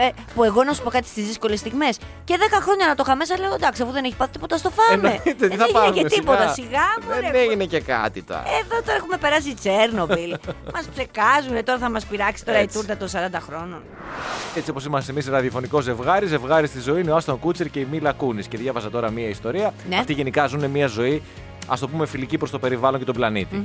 ε, 0.06 0.08
που 0.34 0.44
εγώ 0.44 0.64
να 0.64 0.72
σου 0.72 0.82
πω 0.82 0.90
κάτι 0.90 1.06
στις 1.06 1.26
δύσκολες 1.26 1.58
στιγμές. 1.58 1.98
Και 2.24 2.36
10 2.38 2.60
χρόνια 2.60 2.86
να 2.86 2.94
το 2.94 3.02
είχα 3.06 3.16
μέσα, 3.16 3.38
λέω 3.38 3.54
εντάξει, 3.54 3.82
αφού 3.82 3.92
δεν 3.92 4.04
έχει 4.04 4.14
πάθει 4.16 4.30
τίποτα, 4.30 4.56
στο 4.56 4.70
φάμε. 4.70 4.92
Εννοείται, 4.94 5.32
τι 5.48 5.56
δεν 5.56 5.56
θα 5.58 5.64
έγινε 5.64 5.78
πάρουμε, 5.78 6.00
και 6.02 6.08
τίποτα. 6.08 6.48
σιγά. 6.48 6.52
Σιγά 6.68 6.86
μου, 7.02 7.22
Δεν 7.22 7.30
ρε, 7.32 7.38
έγινε 7.40 7.64
και 7.64 7.80
κάτι 7.80 8.22
τώρα. 8.22 8.42
Εδώ 8.60 8.76
τώρα 8.86 8.96
έχουμε 8.96 9.16
περάσει 9.16 9.54
Τσέρνομπιλ. 9.54 10.30
μας 10.74 10.84
ψεκάζουν, 10.94 11.64
τώρα 11.64 11.78
θα 11.78 11.90
μας 11.90 12.04
πειράξει 12.04 12.44
τώρα 12.44 12.58
Έτσι. 12.58 12.78
η 12.78 12.80
τούρτα 12.80 12.96
των 12.96 13.08
40 13.08 13.40
χρόνων. 13.46 13.82
Έτσι 14.56 14.70
όπως 14.70 14.84
είμαστε 14.84 15.10
εμείς 15.10 15.26
ραδιοφωνικό 15.28 15.80
ζευγάρι, 15.80 16.26
ζευγάρι 16.26 16.66
στη 16.66 16.80
ζωή 16.80 17.00
είναι 17.00 17.10
ο 17.10 17.16
Άστον 17.16 17.38
Κούτσερ 17.38 17.68
και 17.70 17.78
η 17.80 17.86
Μίλα 17.90 18.12
Κούνης. 18.12 18.46
Και 18.46 18.56
διάβαζα 18.56 18.90
τώρα 18.90 19.10
μία 19.10 19.28
ιστορία. 19.28 19.72
Ναι. 19.88 19.96
Αυτοί 19.96 20.12
γενικά 20.12 20.46
ζουν 20.46 20.64
μία 20.70 20.86
ζωή, 20.94 21.22
ας 21.66 21.80
το 21.80 21.88
πούμε, 21.88 22.06
φιλική 22.06 22.38
προς 22.38 22.50
το 22.50 22.58
περιβάλλον 22.58 22.98
και 22.98 23.04
τον 23.04 23.14
πλανητη 23.14 23.62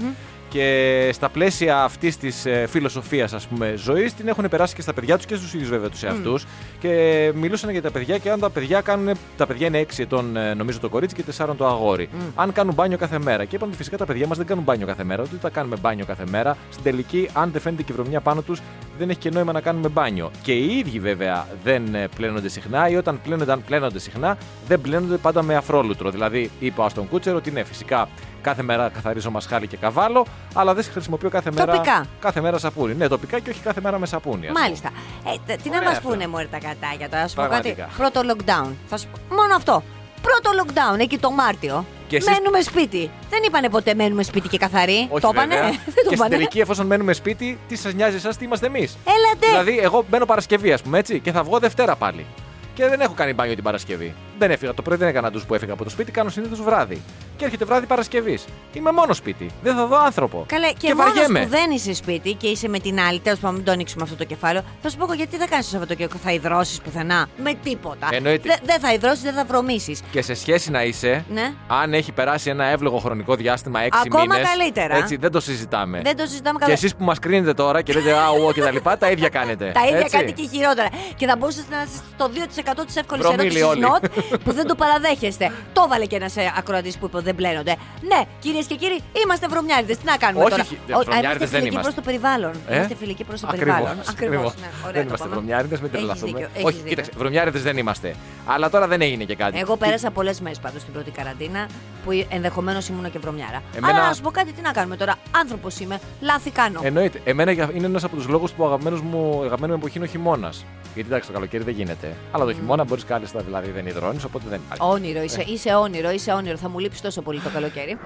Και 0.50 1.10
στα 1.14 1.30
πλαίσια 1.30 1.84
αυτής 1.84 2.18
της 2.18 2.46
φιλοσοφίας, 2.68 3.34
ας 3.34 3.48
πούμε, 3.48 3.74
ζωής, 3.78 4.14
την 4.14 4.28
έχουν 4.28 4.50
περάσει 4.50 4.76
και 4.76 4.82
στα 4.82 4.94
παιδιά 4.94 5.16
τους 5.16 5.26
και 5.26 5.36
στους 5.36 5.54
ίδιους 5.54 5.70
βέβαια 5.70 5.90
τους 5.90 6.04
εαυτούς. 6.04 6.46
Και 6.80 7.32
μιλούσαν 7.36 7.70
για 7.70 7.82
τα 7.82 7.92
παιδιά 7.92 8.18
και 8.18 8.30
αν 8.30 8.40
τα 8.40 8.50
παιδιά 8.50 8.82
κάνουν. 8.82 9.16
Τα 9.38 9.48
παιδιά 9.48 9.68
είναι 9.68 9.80
6 9.80 10.04
ετών, 10.04 10.36
ε, 10.36 10.54
νομίζω, 10.54 10.80
το 10.80 10.90
κορίτσι 10.90 11.16
και 11.16 11.24
4 11.24 11.56
το 11.56 11.68
αγόρι. 11.68 12.10
Αν 12.36 12.52
κάνουν 12.52 12.74
μπάνιο 12.74 12.98
κάθε 12.98 13.20
μέρα. 13.20 13.46
Και 13.46 13.56
είπαν 13.56 13.68
ότι 13.68 13.78
φυσικά 13.78 13.98
τα 13.98 14.06
παιδιά 14.06 14.28
μας 14.28 14.38
δεν 14.38 14.46
κάνουν 14.46 14.64
μπάνιο 14.64 14.86
κάθε 14.88 15.04
μέρα, 15.04 15.24
ούτε 15.24 15.36
τα 15.36 15.50
κάνουμε 15.50 15.76
μπάνιο 15.82 16.06
κάθε 16.06 16.24
μέρα. 16.30 16.58
Στην 16.70 16.84
τελική, 16.84 17.30
αν 17.34 17.52
δεν 17.52 17.62
φαίνεται 17.62 17.84
και 17.84 17.94
βρωμιά 17.94 18.22
πάνω 18.22 18.42
τους, 18.42 18.62
δεν 18.98 19.10
έχει 19.10 19.20
και 19.20 19.30
νόημα 19.30 19.52
να 19.52 19.62
κάνουμε 19.62 19.88
μπάνιο. 19.88 20.32
Και 20.42 20.54
οι 20.54 20.78
ίδιοι 20.78 21.00
βέβαια 21.00 21.48
δεν 21.64 21.96
ε, 21.96 22.08
πλένονται 22.16 22.50
συχνά 22.50 22.90
ή 22.90 22.96
όταν 22.96 23.20
πλένονται, 23.24 23.52
αν 23.52 23.64
πλένονται 23.64 24.00
συχνά, 24.00 24.38
δεν 24.68 24.82
πλένονται 24.82 25.18
πάντα 25.18 25.44
με 25.44 25.56
αφρόλουτρο. 25.56 26.10
Δηλαδή, 26.10 26.52
είπα 26.60 26.90
στον 26.90 27.08
Κούτσερ 27.10 27.36
ότι 27.36 27.52
ναι, 27.52 27.64
φυσικά 27.64 28.08
κάθε 28.42 28.64
μέρα 28.64 28.90
καθαρίζω 28.90 29.32
μασχάλη 29.32 29.68
και 29.68 29.78
καβάλο, 29.78 30.26
αλλά 30.54 30.74
δεν 30.74 30.84
χρησιμοποιώ 30.84 31.30
κάθε 31.30 31.52
μέρα, 31.52 31.72
Τοπικά. 31.74 32.06
κάθε 32.20 32.42
μέρα 32.42 32.58
σαπούνι. 32.58 32.94
Ναι, 32.94 33.08
τοπικά 33.08 33.40
και 33.40 33.50
όχι 33.50 33.60
κάθε 33.62 33.82
μέρα 33.82 34.00
με 34.00 34.06
σαπούνι. 34.06 34.46
ας 34.48 34.52
πούμε. 34.52 34.60
Μάλιστα. 34.60 34.90
Ε, 35.26 35.30
τε- 35.46 35.62
τι 35.62 35.70
να 35.70 35.76
Ωραία 35.76 35.88
μας 35.90 35.98
αυτά. 35.98 36.10
πούνε 36.10 36.28
μόλι 36.28 36.48
τα 36.48 36.58
κατάκια 36.58 37.10
τώρα, 37.10 37.22
θα 37.22 37.28
σου 37.28 37.36
πω 37.36 37.42
κάτι. 37.42 37.74
Πραγματικά. 37.74 37.90
Πρώτο 37.98 38.22
lockdown. 38.34 38.70
Θα 38.90 38.98
σου 38.98 39.08
πω, 39.08 39.36
μόνο 39.36 39.56
αυτό. 39.56 39.84
Πρώτο 40.22 40.50
lockdown, 40.64 41.00
εκεί 41.00 41.18
το 41.18 41.32
Μάρτιο. 41.32 41.86
Και 42.08 42.16
εσείς- 42.16 42.30
Μένουμε 42.30 42.62
σπίτι. 42.62 43.10
Δεν 43.30 43.40
είπανε 43.46 43.70
ποτέ 43.70 43.94
μένουμε 43.94 44.24
σπίτι 44.24 44.48
και 44.48 44.58
καθαροί. 44.58 45.08
Όχι, 45.12 45.22
το 45.22 45.30
είπανε; 45.34 45.56
βέβαια. 45.56 45.70
Δεν 45.70 45.80
το 45.86 45.94
και 45.96 46.00
στην 46.02 46.12
είπανε. 46.14 46.30
τελική, 46.36 46.60
εφόσον 46.60 46.86
μένουμε 46.86 47.14
σπίτι, 47.14 47.60
τι 47.68 47.76
σας 47.76 47.94
νοιάζει 47.94 48.16
εσάς, 48.16 48.38
τι 48.38 48.46
είμαστε 48.46 48.66
εμείς; 48.66 48.98
Έλατε. 49.06 49.48
Δηλαδή, 49.48 49.80
εγώ 49.84 50.06
μπαίνω 50.10 50.26
Παρασκευή, 50.26 50.72
ας 50.74 50.82
πούμε 50.82 50.98
έτσι, 51.00 51.20
και 51.20 51.32
θα 51.32 51.44
βγω 51.44 51.60
Δευτέρα 51.60 51.96
πάλι. 51.96 52.26
Και 52.74 52.88
δεν 52.88 53.02
έχω 53.02 53.14
κάνει 53.14 53.34
μπάνιο 53.34 53.56
την 53.56 53.64
Παρασκευή. 53.64 54.14
Δεν 54.38 54.52
έφυγα 54.52 54.74
το 54.74 54.82
πρωί, 54.82 54.98
δεν 54.98 55.08
έκανα 55.08 55.32
του 55.32 55.42
που 55.48 55.54
έφυγα 55.56 55.74
από 55.74 55.84
το 55.84 55.90
σπίτι, 55.90 56.12
κάνω 56.12 56.30
συνήθως 56.30 56.62
βράδυ. 56.62 57.02
Και 57.40 57.46
έρχεται 57.46 57.66
βράδυ 57.66 57.86
Παρασκευής. 57.86 58.46
Είμαι 58.74 58.92
μόνος 58.92 59.18
σπίτι. 59.18 59.50
Δεν 59.64 59.76
θα 59.76 59.86
δω 59.88 59.98
άνθρωπο. 59.98 60.44
Καλέ, 60.48 60.68
και, 60.68 60.74
και 60.88 60.94
μόνος 60.96 61.14
βαριέμαι. 61.14 61.40
που 61.42 61.48
δεν 61.50 61.72
είσαι 61.72 61.94
σπίτι 61.94 62.34
και 62.34 62.48
είσαι 62.48 62.68
με 62.68 62.80
την 62.80 63.00
άλλη, 63.00 63.20
τέλος 63.20 63.40
πάντων, 63.40 63.56
μην 63.56 63.66
το 63.66 63.72
ανοίξουμε 63.72 64.04
αυτό 64.04 64.16
το 64.16 64.24
κεφάλαιο. 64.24 64.64
Θα 64.82 64.90
σου 64.90 64.98
πω 64.98 65.04
εγώ 65.04 65.14
γιατί 65.14 65.36
θα 65.38 65.48
κάνεις 65.48 65.66
το 65.66 65.72
Σαββατοκύριακο, 65.72 66.18
θα 66.24 66.32
υδρώσεις 66.32 66.82
πουθενά. 66.82 67.28
Με 67.44 67.54
τίποτα. 67.64 68.08
Εννοείται. 68.12 68.48
Δε- 68.50 68.66
Δεν 68.66 68.80
θα 68.80 68.94
υδρώσεις, 68.94 69.22
δεν 69.22 69.34
θα 69.34 69.46
βρωμίσει. 69.46 69.98
Και 70.12 70.22
σε 70.22 70.34
σχέση 70.34 70.72
να 70.72 70.84
είσαι, 70.84 71.26
Ναι. 71.30 71.54
αν 71.68 71.94
έχει 71.94 72.12
περάσει 72.12 72.50
ένα 72.50 72.66
εύλογο 72.66 72.98
χρονικό 72.98 73.36
διάστημα 73.36 73.80
6 73.84 73.90
Ακόμα 74.06 74.22
μήνες, 74.36 74.48
καλύτερα. 74.50 74.96
Έτσι, 74.98 75.16
δεν 75.16 75.32
το 75.32 75.40
συζητάμε. 75.40 76.02
Δεν 76.04 76.16
το 76.18 76.24
συζητάμε 76.26 76.58
Και 76.58 76.64
καλά. 76.64 76.74
εσείς 76.74 76.96
που 76.96 77.04
μας 77.04 77.20
κρίνετε 77.20 77.54
τώρα 77.54 77.82
και 77.82 77.94
λέτε 77.94 78.14
αου 78.14 78.52
και 78.54 78.62
τα 78.62 78.72
λοιπά, 78.72 78.98
τα 78.98 79.10
ίδια 79.12 79.30
κάνετε. 79.30 79.72
Τα 79.74 79.86
ίδια 79.88 79.98
έτσι. 80.00 80.18
κάτι 80.18 80.32
και 80.32 80.48
χειρότερα. 80.52 80.90
Και 81.16 81.26
θα 81.26 81.36
μπορούσατε 81.38 81.76
να 81.76 81.82
είστε 81.82 81.98
στο 82.16 82.30
2% 82.30 82.86
της 82.86 82.96
εύκολης 82.96 83.26
Βρωμίλοι 83.26 83.60
ερώτησης 83.60 83.86
όλοι. 83.86 83.86
not 84.02 84.10
που 84.44 84.54
δεν 84.54 84.68
το 84.68 84.76
παραδέχεστε. 84.76 85.52
Το 85.74 85.82
έβαλε 85.86 86.06
και 86.06 86.16
ένας 86.16 86.34
ακροατής 86.58 86.98
που 86.98 87.06
είπε 87.06 87.18
ότι 87.18 87.29
δεν 87.30 87.36
μπλένονται. 87.36 87.74
Ναι, 88.12 88.22
κυρίες 88.40 88.66
και 88.66 88.76
κύριοι, 88.76 88.98
είμαστε 89.24 89.48
βρωμιάριδες. 89.48 89.98
Τι 89.98 90.06
να 90.06 90.18
κάνουμε 90.18 90.44
Όχι, 90.44 90.52
τώρα; 90.52 90.64
χι- 90.64 90.80
Ο- 90.90 91.00
α, 91.00 91.04
βρωμιάριδες 91.04 91.50
δεν 91.50 91.60
φιλικοί 91.60 91.68
είμαστε. 91.74 91.82
προς 91.92 91.96
το 91.96 92.02
περιβάλλον. 92.10 92.54
Ε; 92.68 92.76
Είμαστε 92.76 92.96
φιλικοί 92.96 93.24
προς 93.24 93.40
το 93.42 93.48
Ακριβώς, 93.52 93.76
περιβάλλον. 93.76 94.04
ακριβώς. 94.10 94.54
ναι. 94.64 94.68
Ωραία 94.88 94.92
δεν 94.92 94.94
το 94.94 95.00
είμαστε 95.08 95.24
πάμε. 95.24 95.36
βρωμιάριδες, 95.36 95.80
μην 95.82 95.90
Έχεις 95.94 96.00
τρελαθούμε. 96.06 96.32
δίκιο, 96.32 96.48
έχεις 96.54 96.66
Όχι, 96.66 96.76
δίκιο. 96.76 96.90
κοίταξε, 96.90 97.12
βρωμιάριδες 97.18 97.62
δεν 97.64 97.78
είμαστε. 97.78 98.16
Αλλά 98.46 98.70
τώρα 98.70 98.88
δεν 98.88 99.02
έγινε 99.02 99.24
και 99.24 99.36
κάτι. 99.36 99.60
Εγώ 99.60 99.74
Τι- 99.74 99.80
πέρασα 99.86 100.12
πολλές 100.12 100.42
μέρες 100.42 100.60
πάντως 100.60 100.82
στην 100.82 100.94
πρώτη 100.94 101.12
καραντίνα 101.12 101.68
που 102.06 102.26
ενδεχομένως 102.30 102.88
ήμουν 102.88 103.12
και 103.12 103.20
βρωμιάρα. 103.20 103.62
Εμένα- 103.78 103.94
Αλλά 103.98 104.08
να 104.08 104.14
σου 104.14 104.22
πω 104.22 104.32
κάτι, 104.32 104.52
τι 104.52 104.62
να 104.62 104.72
κάνουμε 104.72 104.96
τώρα; 104.96 105.16
Άνθρωπος 105.40 105.80
είμαι, 105.80 106.00
λάθη 106.22 106.50
κάνω. 106.52 106.80
Εννοείται. 106.84 107.22
Εμένα 107.24 107.52
για- 107.52 107.70
είναι 107.74 107.86
ένας 107.86 108.04
από 108.04 108.16
τους 108.16 108.28
λόγους 108.28 108.52
που 108.52 108.64
ο 108.64 108.66
αγαπημένος 108.66 109.02
μου, 109.02 109.42
αγαπημένη 109.46 109.72
μου 109.74 109.78
εποχή 109.82 109.98
είναι 109.98 110.06
ο 110.06 110.10
χειμώνας. 110.10 110.66
Γιατί 110.94 111.10
εντάξει, 111.10 111.28
το 111.28 111.34
καλοκαίρι 111.34 111.64
δεν 111.64 111.74
γίνεται. 111.74 112.16
Αλλά 112.32 112.46
το 112.46 112.54
χειμώνα 112.54 112.84
μπορείς 112.84 113.04
κάλλιστα 113.06 113.40
δηλαδή 113.40 113.72
δεν 113.72 113.86
υδρώνεις, 113.86 114.24
οπότε 114.24 114.46
δεν 114.50 114.62
υπάρχει. 114.66 114.94
Όνειρο, 114.96 115.22
είσαι, 115.22 115.44
είσαι 115.48 115.74
όνειρο, 115.74 116.12
είσαι 116.12 116.32
όνειρο. 116.32 116.58
Θα 116.58 116.70
μου 116.70 116.80
λείψεις 116.80 117.02
τόσο 117.02 117.22
πολύ 117.22 117.40
το 117.40 117.50
καλοκαίρι. 117.50 117.98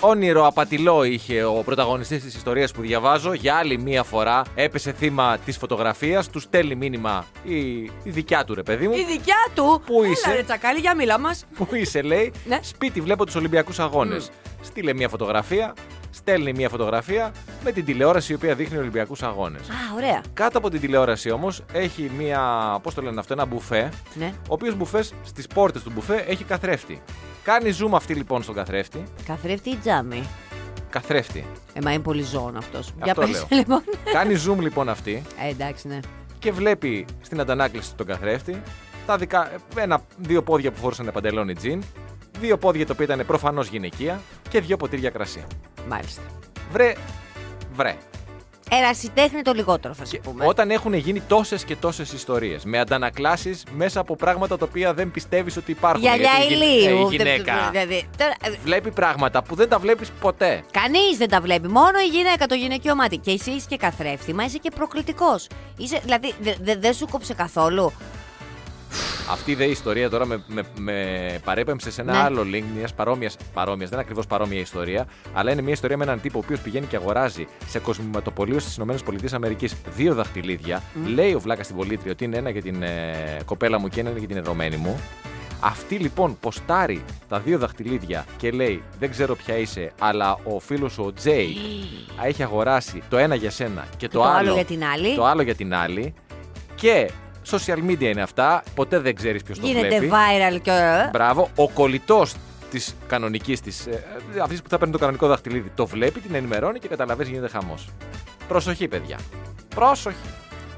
Όνειρο 0.00 0.46
απατηλό 0.46 1.04
είχε 1.04 1.44
ο 1.44 1.62
πρωταγωνιστής 1.64 2.22
της 2.22 2.34
ιστορίας 2.34 2.72
που 2.72 2.80
διαβάζω. 2.80 3.32
Για 3.32 3.54
άλλη 3.54 3.78
μία 3.78 4.02
φορά 4.02 4.42
έπεσε 4.54 4.92
θύμα 4.92 5.38
της 5.44 5.56
φωτογραφίας. 5.56 6.28
Του 6.28 6.40
στέλνει 6.40 6.74
μήνυμα 6.74 7.24
η, 7.44 7.82
η 7.82 8.10
δικιά 8.10 8.44
του 8.44 8.54
ρε 8.54 8.62
παιδί 8.62 8.88
μου. 8.88 8.94
Η 8.94 9.04
δικιά 9.04 9.46
του; 9.54 9.82
Πού 9.86 10.02
Έλα, 10.02 10.12
είσαι; 10.12 10.32
ρε, 10.34 10.42
τσακάλι, 10.42 10.78
για 10.78 10.94
μίλα 10.94 11.18
μας. 11.18 11.44
Πού 11.56 11.68
είσαι, 11.74 12.02
λέει. 12.02 12.32
Ναι. 12.44 12.58
Σπίτι 12.62 13.00
βλέπω 13.00 13.24
τους 13.24 13.34
Ολυμπιακούς 13.34 13.78
Αγώνες. 13.78 14.30
Στείλε 14.62 14.94
μία 14.94 15.08
φωτογραφία. 15.08 15.74
Στέλνει 16.14 16.52
μία 16.52 16.68
φωτογραφία 16.68 17.32
με 17.64 17.72
την 17.72 17.84
τηλεόραση 17.84 18.32
η 18.32 18.34
οποία 18.34 18.54
δείχνει 18.54 18.78
Ολυμπιακούς 18.78 19.22
Αγώνες. 19.22 19.68
Α, 19.68 19.74
ωραία. 19.94 20.22
Κάτω 20.32 20.58
από 20.58 20.70
την 20.70 20.80
τηλεόραση 20.80 21.30
όμως 21.30 21.62
έχει 21.72 22.10
μία, 22.18 22.40
πώς 22.82 22.94
το 22.94 23.02
λένε 23.02 23.20
αυτό, 23.20 23.32
ένα 23.32 23.44
μπουφέ. 23.44 23.92
Ναι. 24.14 24.32
Ο 24.36 24.52
οποίος 24.54 24.74
μπουφές 24.74 25.12
στις 25.22 25.46
πόρτες 25.46 25.82
του 25.82 25.90
μπουφέ 25.94 26.24
έχει 26.28 26.44
καθρέφτη. 26.44 27.02
Κάνει 27.42 27.76
zoom 27.80 27.90
αυτή 27.92 28.14
λοιπόν 28.14 28.42
στον 28.42 28.54
καθρέφτη. 28.54 29.02
Καθρέφτη 29.26 29.70
ή 29.70 29.76
τζάμι; 29.76 30.22
Καθρέφτη. 30.90 31.46
Ε, 31.72 31.80
μα 31.82 31.92
είναι 31.92 32.02
πολύ 32.02 32.22
ζώων 32.22 32.56
αυτός. 32.56 32.92
Για 33.02 33.12
Αυτό 33.12 33.20
πες, 33.20 33.30
λέω. 33.30 33.46
λοιπόν. 33.50 33.82
Κάνει 34.12 34.34
zoom 34.46 34.58
λοιπόν 34.58 34.88
αυτή. 34.88 35.22
Ε, 35.44 35.48
εντάξει, 35.48 35.88
ναι. 35.88 35.98
και 36.38 36.52
βλέπει 36.52 37.06
στην 37.20 37.40
αντανάκληση 37.40 37.94
τον 37.94 38.06
καθρέφτη 38.06 38.62
τα 39.06 39.16
δικά, 39.16 39.50
ένα, 39.76 40.00
δύο 40.16 40.42
πόδια 40.42 40.70
που 40.70 40.78
φορούσαν 40.78 41.10
παντελόνι 41.12 41.54
τζιν, 41.54 41.82
δύο 42.40 42.56
πόδια 42.56 42.86
τα 42.86 42.92
οποία 42.92 43.04
ήταν 43.14 43.26
προφανώς 43.26 43.68
γυναικεία 43.68 44.20
και 44.54 44.60
δύο 44.60 44.76
ποτήρια 44.76 45.10
κρασί. 45.10 45.44
Μάλιστα. 45.88 46.22
Βρε, 46.72 46.92
βρε. 47.74 47.96
Ερασιτέχνη 48.70 49.42
το 49.42 49.52
λιγότερο, 49.52 49.94
θα 49.94 50.04
σου 50.04 50.10
Και 50.10 50.18
πούμε. 50.18 50.46
όταν 50.46 50.70
έχουν 50.70 50.94
γίνει 50.94 51.20
τόσες 51.20 51.64
και 51.64 51.76
τόσες 51.76 52.12
ιστορίες 52.12 52.64
με 52.64 52.78
αντανακλάσεις 52.78 53.64
μέσα 53.76 54.00
από 54.00 54.16
πράγματα 54.16 54.58
τα 54.58 54.64
οποία 54.68 54.94
δεν 54.94 55.10
πιστεύεις 55.10 55.56
ότι 55.56 55.70
υπάρχουν. 55.70 56.00
Γυαλιά 56.02 56.30
γιατί 56.38 56.52
η 56.52 56.56
γυ- 56.56 56.82
ηλίου. 56.82 56.96
ε, 56.96 57.00
Η 57.00 57.16
γυναίκα 57.16 57.68
Δηλαδή, 57.70 58.08
τώρα, 58.18 58.32
ε, 58.42 58.50
βλέπει 58.64 58.90
πράγματα 58.90 59.42
που 59.42 59.54
δεν 59.54 59.68
τα 59.68 59.78
βλέπεις 59.78 60.10
ποτέ. 60.20 60.62
Κανείς 60.70 61.16
δεν 61.18 61.28
τα 61.28 61.40
βλέπει. 61.40 61.68
Μόνο 61.68 61.98
η 61.98 62.16
γυναίκα, 62.16 62.46
το 62.46 62.54
γυναικείο 62.54 62.94
μάτι. 62.94 63.16
Και 63.18 63.30
εσύ 63.30 63.50
είσαι 63.50 63.66
και 63.68 63.76
καθρέφτη, 63.76 64.34
μα 64.34 64.44
είσαι 64.44 64.58
και 64.58 64.70
προκλητικός. 64.74 65.46
Δηλαδή, 66.04 66.34
δε- 66.40 66.54
δε- 66.60 66.76
δεν 66.76 66.94
σου 66.94 67.06
κόψε 67.10 67.34
καθόλου; 67.34 67.92
Αυτή 69.30 69.50
η 69.50 69.54
δε 69.54 69.64
ιστορία 69.64 70.10
τώρα 70.10 70.26
με, 70.26 70.42
με, 70.46 70.62
με 70.78 70.94
παρέπεμψε 71.44 71.90
σε 71.90 72.00
ένα 72.00 72.12
Ναι. 72.12 72.18
άλλο 72.18 72.42
link 72.42 72.62
μιας 72.76 72.94
παρόμοιας. 72.94 73.36
Παρόμοιας, 73.54 73.88
δεν 73.88 73.98
είναι 73.98 74.00
ακριβώς 74.00 74.26
παρόμοια 74.26 74.60
ιστορία, 74.60 75.06
αλλά 75.32 75.52
είναι 75.52 75.62
μια 75.62 75.72
ιστορία 75.72 75.96
με 75.96 76.04
έναν 76.04 76.20
τύπο 76.20 76.38
ο 76.38 76.40
οποίος 76.44 76.60
πηγαίνει 76.60 76.86
και 76.86 76.96
αγοράζει 76.96 77.46
σε 77.66 77.78
κοσμηματοπολείο 77.78 78.58
στι 78.58 78.80
ΗΠΑ 78.82 79.50
δύο 79.96 80.14
δαχτυλίδια. 80.14 80.82
Λέει 81.14 81.34
ο 81.34 81.40
Βλάκας 81.40 81.64
στην 81.64 81.76
πολίτρια 81.76 82.12
ότι 82.12 82.24
είναι 82.24 82.36
ένα 82.36 82.50
για 82.50 82.62
την 82.62 82.82
ε, 82.82 83.14
κοπέλα 83.44 83.78
μου 83.78 83.88
και 83.88 84.00
ένα 84.00 84.10
για 84.10 84.28
την 84.28 84.36
ερωμένη 84.36 84.76
μου. 84.76 85.00
Αυτή 85.60 85.94
λοιπόν 85.96 86.36
ποστάρει 86.40 87.04
τα 87.28 87.38
δύο 87.40 87.58
δαχτυλίδια 87.58 88.24
και 88.36 88.50
λέει: 88.50 88.82
Δεν 88.98 89.10
ξέρω 89.10 89.34
ποια 89.36 89.56
είσαι, 89.56 89.92
αλλά 89.98 90.38
ο 90.44 90.58
φίλος 90.58 90.92
σου 90.92 91.04
ο 91.06 91.12
Τζέι 91.12 91.56
έχει 92.24 92.42
αγοράσει 92.42 93.02
το 93.08 93.16
ένα 93.16 93.34
για 93.34 93.50
σένα 93.50 93.84
και 93.96 94.08
το, 94.08 94.18
το 94.18 94.24
άλλο 94.24 94.52
για 94.54 94.64
την 94.64 94.84
άλλη. 94.84 95.14
Το 95.16 95.24
άλλο 95.24 95.42
για 95.42 95.54
την 95.54 95.74
άλλη. 95.74 96.14
Και 96.74 97.10
social 97.50 97.90
media 97.90 98.00
είναι 98.02 98.22
αυτά. 98.22 98.62
Ποτέ 98.74 98.98
δεν 98.98 99.14
ξέρεις 99.14 99.42
ποιος 99.42 99.58
το 99.60 99.66
Γίνεται 99.66 99.88
βλέπει. 99.98 100.10
viral 100.12 100.60
και. 100.62 100.70
ε, 100.70 101.08
Μπράβο. 101.12 101.50
Ο 101.56 101.68
κολλητός 101.68 102.34
της 102.70 102.94
κανονικής 103.06 103.60
της, 103.60 103.86
ε, 103.86 104.04
αυτής 104.42 104.62
που 104.62 104.68
θα 104.68 104.78
παίρνει 104.78 104.92
το 104.92 104.98
κανονικό 104.98 105.26
δαχτυλίδι, 105.26 105.72
το 105.74 105.86
βλέπει, 105.86 106.20
την 106.20 106.34
ενημερώνει 106.34 106.78
και 106.78 106.88
καταλαβαίνεις 106.88 107.32
γίνεται 107.32 107.48
χαμός. 107.48 107.88
Προσοχή, 108.48 108.88
παιδιά. 108.88 109.18
Πρόσοχη. 109.74 110.16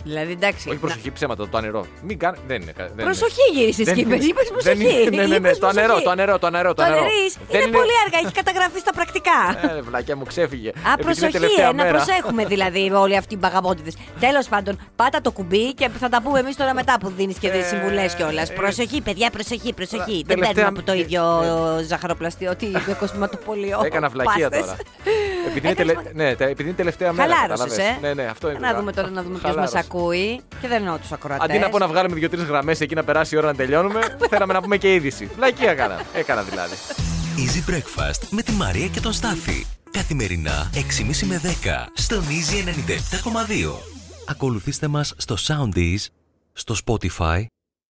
Δηλαδή, 0.08 0.32
εντάξει. 0.32 0.68
Όχι 0.68 0.78
προσοχή, 0.78 1.10
ψέματα, 1.12 1.48
το 1.48 1.56
ανερό. 1.58 1.86
Μην 2.02 2.18
κάνε. 2.18 2.36
Δεν 2.46 2.62
είναι. 2.62 2.72
κα- 2.72 2.88
Δεν 2.96 3.04
Προσοχή 3.04 3.40
γύρισε 3.54 3.82
Δεν 3.82 3.94
και 3.94 4.00
είπες. 4.00 4.16
είναι. 4.16 4.24
Είπες 4.24 4.48
Δεν 4.62 4.76
προσοχή. 4.78 5.00
είναι. 5.02 5.10
Ναι, 5.16 5.22
ναι, 5.22 5.26
ναι. 5.28 5.34
Είπες 5.36 5.58
Το 5.58 5.66
ανερό, 5.66 5.86
προσοχή. 5.86 6.04
το 6.04 6.10
ανερό, 6.10 6.38
το 6.38 6.46
ανερό. 6.46 6.74
Το 6.74 6.82
ανερό. 6.82 6.98
ανερείς. 7.00 7.36
Δεν 7.50 7.60
Είναι 7.62 7.76
πολύ 7.76 7.90
αργά, 8.04 8.18
έχεις 8.22 8.32
καταγραφεί 8.40 8.78
στα 8.78 8.92
πρακτικά. 8.92 9.38
Ε, 9.76 9.80
βλακιά 9.80 10.16
μου 10.16 10.24
ξέφυγε. 10.24 10.68
Α, 10.68 10.72
Επειδή 10.72 10.90
είναι 10.92 11.02
προσοχή, 11.04 11.32
τελευταία 11.32 11.68
ε, 11.68 11.72
να 11.72 11.84
μέρα. 11.84 11.90
προσέχουμε 11.96 12.44
δηλαδή 12.44 12.90
όλοι 12.90 13.16
αυτοί 13.16 13.34
οι 13.34 13.38
μπαγαμπότιδε. 13.40 13.90
Τέλος 14.20 14.46
πάντων, 14.48 14.78
πάτα 14.96 15.20
το 15.20 15.30
κουμπί 15.30 15.74
και 15.74 15.88
θα 15.98 16.08
τα 16.08 16.22
πούμε 16.22 16.38
εμείς 16.38 16.56
τώρα 16.56 16.74
μετά 16.74 16.94
που 17.00 17.08
δίνεις 17.16 17.38
και 17.38 17.48
Ε, 17.48 17.62
συμβουλές 17.62 18.14
κιόλας. 18.14 18.50
ε, 18.50 18.52
Προσοχή, 18.54 19.00
παιδιά, 19.00 19.30
προσοχή, 19.30 19.72
προσοχή. 19.72 20.16
Δεν 20.26 20.26
τελευταία- 20.26 20.54
παίρνουμε 20.54 20.78
από 20.78 20.86
το 20.86 20.92
ε, 20.92 20.98
ίδιο 20.98 21.22
ζαχαροπλαστείο, 21.88 22.56
τι 22.56 22.66
κοσμηματοπολείο. 22.98 23.80
Έκανα 23.84 24.08
βλακεία 24.08 24.48
πάστες. 24.50 24.66
τώρα. 24.66 24.76
επειδή, 25.48 25.58
είναι 25.68 25.70
Έκανες 25.70 25.94
τελε... 26.12 26.24
ναι, 26.28 26.34
τε- 26.34 26.50
επειδή 26.50 26.68
είναι 26.68 26.76
τελευταία 26.76 27.12
μέρα. 27.12 27.34
Χαλάρωσες, 27.34 27.76
καταλαβες. 27.76 27.96
ε. 28.02 28.06
Ναι, 28.06 28.14
ναι, 28.22 28.28
αυτό 28.30 28.50
είναι. 28.50 28.58
Να 28.58 28.74
δούμε 28.74 28.92
τώρα 28.92 29.10
να 29.10 29.22
δούμε 29.22 29.38
ποιος 29.38 29.54
μας 29.56 29.70
Χαλάρωσες. 29.70 29.80
Ακούει. 29.96 30.40
Και 30.60 30.68
δεν 30.68 30.76
εννοώ 30.76 30.98
τους 30.98 31.12
ακροατές. 31.12 31.48
Αντί 31.48 31.58
να 31.58 31.68
πω 31.68 31.78
να 31.78 31.88
βγάλουμε 31.88 32.14
δύο-τρεις 32.14 32.42
γραμμές 32.42 32.80
εκεί 32.80 32.94
να 32.94 33.04
περάσει 33.04 33.34
η 33.34 33.38
ώρα 33.38 33.46
να 33.46 33.54
τελειώνουμε, 33.54 34.16
θέλαμε 34.30 34.52
να 34.52 34.60
πούμε 34.60 34.76
και 34.76 34.94
είδηση. 34.94 35.30
Βλακεία 35.36 35.70
έκανα. 35.70 36.00
Έκανα 36.14 36.42
δηλαδή. 36.42 36.74
Easy 37.36 37.70
Breakfast 37.70 38.28
με 38.30 38.42
τη 38.42 38.52
Μαρία 38.52 38.86
και 38.86 39.00
τον 39.00 39.12
Στάφη. 39.12 39.66
Καθημερινά 39.90 40.70
6.30 40.74 41.26
με 41.26 41.40
10 41.44 41.48
στον 41.94 42.22
Easy 42.24 42.68
97.2. 42.68 43.72
Ακολουθήστε 44.26 44.88
μας 44.88 45.14
στο 45.16 45.36
Soundees, 45.46 46.06
στο 46.52 46.74
Spotify, 46.84 47.44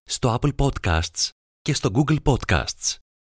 στο 0.04 0.38
Apple 0.40 0.50
Podcasts 0.56 1.28
και 1.62 1.74
στο 1.74 1.90
Google 1.94 2.16
Podcasts. 2.24 3.05